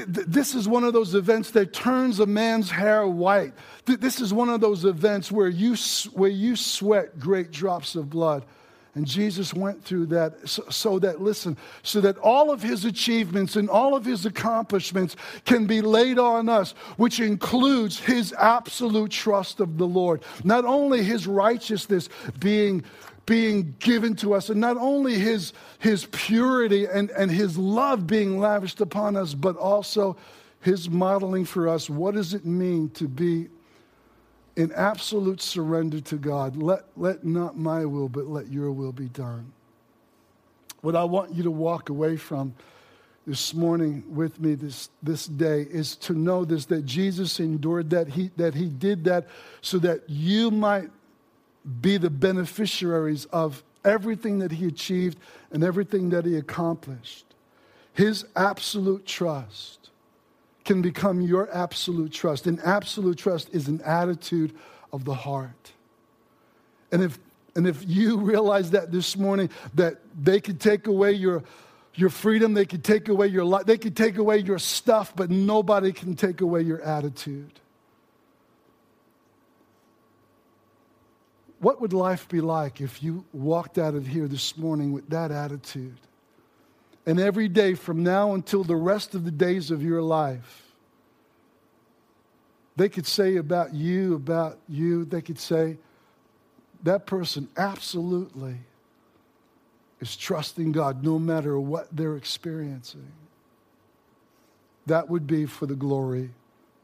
this 0.07 0.55
is 0.55 0.69
one 0.69 0.85
of 0.85 0.93
those 0.93 1.15
events 1.15 1.53
that 1.53 1.73
turns 1.73 2.21
a 2.21 2.27
man's 2.27 2.71
hair 2.71 3.07
white. 3.07 3.53
This 3.87 4.21
is 4.21 4.33
one 4.33 4.49
of 4.49 4.61
those 4.61 4.85
events 4.85 5.31
where 5.31 5.49
you, 5.49 5.77
where 6.13 6.31
you 6.31 6.57
sweat 6.57 7.19
great 7.19 7.51
drops 7.51 7.95
of 7.95 8.11
blood. 8.11 8.45
And 8.97 9.07
Jesus 9.07 9.53
went 9.53 9.83
through 9.83 10.07
that 10.07 10.49
so, 10.49 10.63
so, 10.71 10.99
that, 11.01 11.21
listen, 11.21 11.57
so 11.83 12.01
that 12.01 12.17
all 12.19 12.53
of 12.53 12.63
his 12.63 12.85
achievements 12.85 13.57
and 13.57 13.69
all 13.69 13.97
of 13.97 14.05
his 14.05 14.25
accomplishments 14.25 15.17
can 15.45 15.67
be 15.67 15.81
laid 15.81 16.19
on 16.19 16.49
us, 16.49 16.73
which 16.97 17.19
includes 17.19 17.99
his 17.99 18.33
absolute 18.35 19.11
trust 19.11 19.59
of 19.59 19.79
the 19.79 19.87
Lord. 19.87 20.23
Not 20.45 20.65
only 20.65 21.03
his 21.03 21.27
righteousness 21.27 22.09
being 22.39 22.85
being 23.27 23.75
given 23.79 24.15
to 24.17 24.35
us, 24.35 24.51
and 24.51 24.61
not 24.61 24.77
only 24.77 25.19
his, 25.19 25.53
his 25.79 26.07
purity 26.07 26.87
and, 26.87 27.11
and 27.11 27.31
his 27.31 27.57
love 27.57 28.07
being 28.07 28.39
lavished 28.39 28.81
upon 28.81 29.17
us, 29.17 29.35
but 29.35 29.57
also 29.57 30.17
his 30.61 30.89
modeling 30.89 31.45
for 31.45 31.69
us 31.69 31.91
what 31.91 32.15
does 32.15 32.33
it 32.35 32.45
mean 32.45 32.89
to 32.91 33.07
be 33.07 33.49
in 34.57 34.73
absolute 34.73 35.43
surrender 35.43 36.01
to 36.01 36.17
God. 36.17 36.57
Let, 36.57 36.85
let 36.97 37.25
not 37.25 37.57
my 37.57 37.85
will, 37.85 38.09
but 38.09 38.27
let 38.27 38.49
your 38.49 38.71
will 38.73 38.93
be 38.93 39.09
done. 39.09 39.53
What 40.81 40.95
I 40.95 41.05
want 41.05 41.35
you 41.35 41.43
to 41.45 41.51
walk 41.51 41.89
away 41.89 42.17
from 42.17 42.55
this 43.27 43.55
morning 43.55 44.05
with 44.09 44.39
me 44.39 44.55
this, 44.55 44.91
this 45.03 45.27
day 45.27 45.63
is 45.63 45.97
to 45.97 46.13
know 46.13 46.45
this 46.45 46.67
that 46.67 46.85
Jesus 46.85 47.41
endured 47.41 47.91
that 47.91 48.09
he, 48.09 48.31
that 48.37 48.55
he 48.55 48.69
did 48.69 49.05
that 49.05 49.27
so 49.63 49.79
that 49.79 50.09
you 50.09 50.51
might 50.51 50.91
be 51.81 51.97
the 51.97 52.11
beneficiaries 52.11 53.25
of 53.27 53.63
everything 53.85 54.39
that 54.41 54.53
he 54.53 54.67
achieved 54.67 55.19
and 55.51 55.63
everything 55.63 56.11
that 56.11 56.25
he 56.25 56.37
accomplished. 56.37 57.27
His 57.93 58.25
absolute 58.35 59.07
trust 59.07 59.91
can 60.65 60.83
become 60.83 61.21
your 61.21 61.49
absolute 61.55 62.13
trust. 62.13 62.47
And 62.47 62.61
absolute 62.61 63.19
trust 63.19 63.51
is 63.53 63.69
an 63.69 63.81
attitude 63.83 64.55
of 64.93 65.05
the 65.05 65.15
heart. 65.15 65.73
And 66.91 67.03
if, 67.03 67.19
and 67.55 67.67
if 67.67 67.87
you 67.87 68.19
realize 68.21 68.71
that 68.73 68.91
this 68.91 69.17
morning, 69.17 69.51
that 69.75 69.97
they 70.21 70.41
could 70.41 70.61
take 70.61 70.87
away 70.87 71.13
your, 71.13 71.43
your 71.95 72.11
freedom, 72.11 72.55
they 72.55 72.65
could 72.65 72.85
take 72.85 73.09
away 73.09 73.29
your 73.29 73.45
life, 73.45 73.67
they 73.67 73.79
could 73.79 73.97
take 73.97 74.17
away 74.17 74.39
your 74.39 74.59
stuff, 74.59 75.15
but 75.15 75.31
nobody 75.31 75.93
can 75.93 76.17
take 76.17 76.41
away 76.41 76.63
your 76.63 76.81
attitude. 76.83 77.61
What 81.65 81.81
would 81.81 81.95
life 81.95 82.29
be 82.29 82.43
like 82.43 82.83
if 82.83 83.03
you 83.03 83.25
walked 83.33 83.79
out 83.79 83.95
of 83.95 84.07
here 84.07 84.29
this 84.29 84.59
morning 84.59 84.93
with 84.93 85.09
that 85.09 85.31
attitude? 85.31 85.97
And 87.07 87.19
every 87.19 87.49
day 87.49 87.73
from 87.73 88.03
now 88.03 88.35
until 88.35 88.65
the 88.65 88.77
rest 88.77 89.15
of 89.15 89.25
the 89.25 89.31
days 89.31 89.71
of 89.71 89.83
your 89.83 90.03
life, 90.03 90.75
they 92.77 92.91
could 92.91 93.07
say 93.07 93.37
about 93.37 93.73
you, 93.73 94.15
about 94.15 94.59
you, 94.69 95.07
they 95.07 95.23
could 95.23 95.39
say, 95.39 95.79
that 96.83 97.07
person 97.07 97.49
absolutely 97.57 98.57
is 100.01 100.17
trusting 100.17 100.71
God 100.71 101.03
no 101.03 101.19
matter 101.19 101.59
what 101.59 101.89
they're 101.91 102.17
experiencing. 102.17 103.11
That 104.85 105.09
would 105.09 105.27
be 105.27 105.47
for 105.47 105.65
the 105.65 105.77
glory 105.77 106.29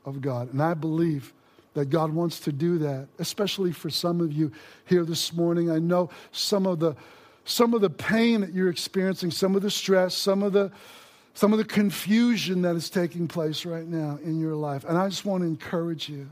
of 0.07 0.23
God. 0.23 0.55
And 0.55 0.63
I 0.63 0.73
believe 0.73 1.35
that 1.75 1.91
God 1.91 2.13
wants 2.13 2.41
to 2.41 2.53
do 2.53 2.79
that, 2.79 3.09
especially 3.19 3.73
for 3.73 3.91
some 3.91 4.21
of 4.21 4.33
you 4.33 4.51
here 4.87 5.05
this 5.05 5.33
morning. 5.33 5.71
I 5.71 5.79
know 5.79 6.11
some 6.33 6.67
of 6.67 6.81
the 6.81 6.97
some 7.45 7.75
of 7.75 7.81
the 7.81 7.91
pain 7.91 8.43
that 8.43 8.53
you're 8.53 8.71
experiencing, 8.71 9.31
some 9.31 9.57
of 9.57 9.63
the 9.63 9.71
stress, 9.71 10.15
some 10.15 10.43
of 10.43 10.53
the, 10.53 10.71
some 11.35 11.53
of 11.53 11.59
the 11.59 11.65
confusion 11.65 12.63
that 12.63 12.77
is 12.77 12.91
taking 12.91 13.27
place 13.27 13.65
right 13.65 13.87
now 13.87 14.19
in 14.23 14.39
your 14.41 14.55
life. 14.55 14.85
And 14.85 14.97
I 14.97 15.09
just 15.09 15.25
want 15.25 15.43
to 15.43 15.47
encourage 15.47 16.09
you. 16.09 16.29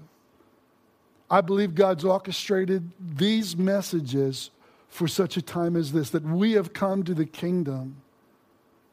I 1.30 1.40
believe 1.40 1.74
God's 1.74 2.04
orchestrated 2.04 2.90
these 2.98 3.56
messages 3.56 4.50
for 4.88 5.06
such 5.06 5.36
a 5.36 5.42
time 5.42 5.76
as 5.76 5.92
this, 5.92 6.10
that 6.10 6.22
we 6.22 6.52
have 6.52 6.72
come 6.72 7.02
to 7.04 7.14
the 7.14 7.26
kingdom 7.26 7.96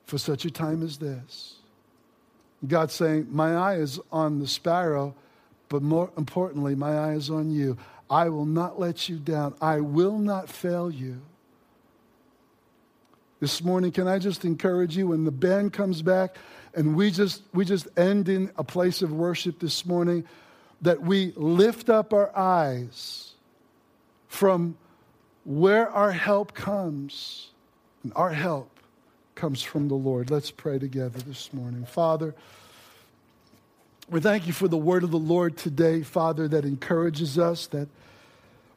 for 0.05 0.17
such 0.17 0.45
a 0.45 0.51
time 0.51 0.83
as 0.83 0.97
this. 0.97 1.55
God's 2.67 2.93
saying, 2.93 3.27
My 3.29 3.55
eye 3.55 3.75
is 3.75 3.99
on 4.11 4.39
the 4.39 4.47
sparrow, 4.47 5.15
but 5.69 5.81
more 5.81 6.11
importantly, 6.17 6.75
my 6.75 6.97
eye 6.97 7.13
is 7.13 7.29
on 7.29 7.51
you. 7.51 7.77
I 8.09 8.29
will 8.29 8.45
not 8.45 8.79
let 8.79 9.09
you 9.09 9.17
down, 9.17 9.55
I 9.61 9.79
will 9.79 10.17
not 10.17 10.49
fail 10.49 10.91
you. 10.91 11.21
This 13.39 13.63
morning, 13.63 13.91
can 13.91 14.07
I 14.07 14.17
just 14.17 14.45
encourage 14.45 14.95
you 14.95 15.07
when 15.07 15.25
the 15.25 15.31
band 15.31 15.73
comes 15.73 16.01
back 16.01 16.37
and 16.73 16.95
we 16.95 17.11
just, 17.11 17.41
we 17.53 17.65
just 17.65 17.87
end 17.97 18.29
in 18.29 18.51
a 18.57 18.63
place 18.63 19.01
of 19.01 19.11
worship 19.11 19.59
this 19.59 19.85
morning 19.85 20.25
that 20.81 21.01
we 21.01 21.33
lift 21.35 21.89
up 21.89 22.13
our 22.13 22.35
eyes 22.35 23.33
from 24.27 24.77
where 25.45 25.89
our 25.89 26.11
help 26.11 26.53
comes. 26.53 27.51
And 28.03 28.13
our 28.15 28.31
help 28.31 28.69
comes 29.35 29.61
from 29.61 29.87
the 29.87 29.95
Lord. 29.95 30.29
Let's 30.29 30.51
pray 30.51 30.79
together 30.79 31.19
this 31.19 31.53
morning. 31.53 31.85
Father, 31.85 32.35
we 34.09 34.19
thank 34.19 34.45
you 34.45 34.53
for 34.53 34.67
the 34.67 34.77
word 34.77 35.03
of 35.03 35.11
the 35.11 35.17
Lord 35.17 35.57
today, 35.57 36.03
Father, 36.03 36.47
that 36.49 36.63
encourages 36.63 37.39
us, 37.39 37.65
that 37.67 37.87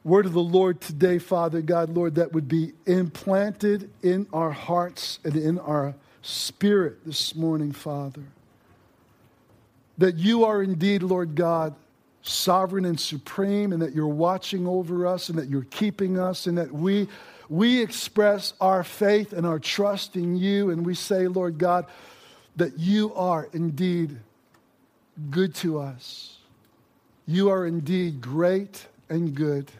word 0.03 0.25
of 0.25 0.33
the 0.33 0.41
Lord 0.41 0.81
today, 0.81 1.19
Father 1.19 1.61
God, 1.61 1.89
Lord, 1.89 2.15
that 2.15 2.33
would 2.33 2.47
be 2.47 2.73
implanted 2.87 3.91
in 4.01 4.25
our 4.33 4.49
hearts 4.49 5.19
and 5.23 5.35
in 5.35 5.59
our 5.59 5.93
spirit 6.23 7.05
this 7.05 7.35
morning, 7.35 7.71
Father. 7.71 8.23
That 9.99 10.15
you 10.17 10.45
are 10.45 10.63
indeed, 10.63 11.03
Lord 11.03 11.35
God, 11.35 11.75
sovereign 12.23 12.85
and 12.85 12.99
supreme, 12.99 13.71
and 13.71 13.81
that 13.83 13.93
you're 13.93 14.07
watching 14.07 14.65
over 14.65 15.05
us, 15.05 15.29
and 15.29 15.37
that 15.37 15.47
you're 15.47 15.61
keeping 15.69 16.17
us, 16.17 16.47
and 16.47 16.57
that 16.57 16.73
we, 16.73 17.07
we 17.49 17.83
express 17.83 18.53
our 18.59 18.83
faith 18.83 19.33
and 19.33 19.45
our 19.45 19.59
trust 19.59 20.15
in 20.15 20.37
you, 20.37 20.71
and 20.71 20.83
we 20.83 20.95
say, 20.95 21.27
Lord 21.27 21.59
God, 21.59 21.85
that 22.55 22.79
you 22.79 23.13
are 23.13 23.47
indeed 23.53 24.17
good 25.29 25.55
to 25.55 25.79
us. 25.79 26.37
You 27.25 27.49
are 27.49 27.65
indeed 27.65 28.21
great 28.21 28.87
and 29.09 29.35
good. 29.35 29.71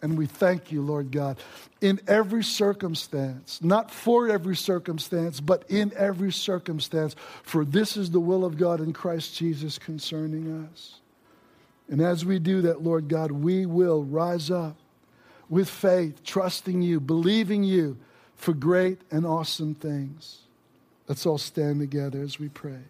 And 0.00 0.16
we 0.16 0.26
thank 0.26 0.70
you, 0.70 0.80
Lord 0.80 1.10
God, 1.10 1.38
in 1.80 2.00
every 2.06 2.44
circumstance, 2.44 3.58
not 3.62 3.90
for 3.90 4.28
every 4.28 4.54
circumstance, 4.54 5.40
but 5.40 5.64
in 5.68 5.92
every 5.96 6.30
circumstance, 6.30 7.16
for 7.42 7.64
this 7.64 7.96
is 7.96 8.10
the 8.10 8.20
will 8.20 8.44
of 8.44 8.56
God 8.56 8.80
in 8.80 8.92
Christ 8.92 9.36
Jesus 9.36 9.76
concerning 9.76 10.68
us. 10.70 11.00
And 11.88 12.00
as 12.00 12.24
we 12.24 12.38
do 12.38 12.60
that, 12.62 12.82
Lord 12.82 13.08
God, 13.08 13.32
we 13.32 13.66
will 13.66 14.04
rise 14.04 14.50
up 14.50 14.76
with 15.48 15.68
faith, 15.68 16.22
trusting 16.22 16.82
you, 16.82 17.00
believing 17.00 17.64
you 17.64 17.96
for 18.36 18.52
great 18.52 19.00
and 19.10 19.26
awesome 19.26 19.74
things. 19.74 20.42
Let's 21.08 21.26
all 21.26 21.38
stand 21.38 21.80
together 21.80 22.20
as 22.20 22.38
we 22.38 22.50
pray. 22.50 22.82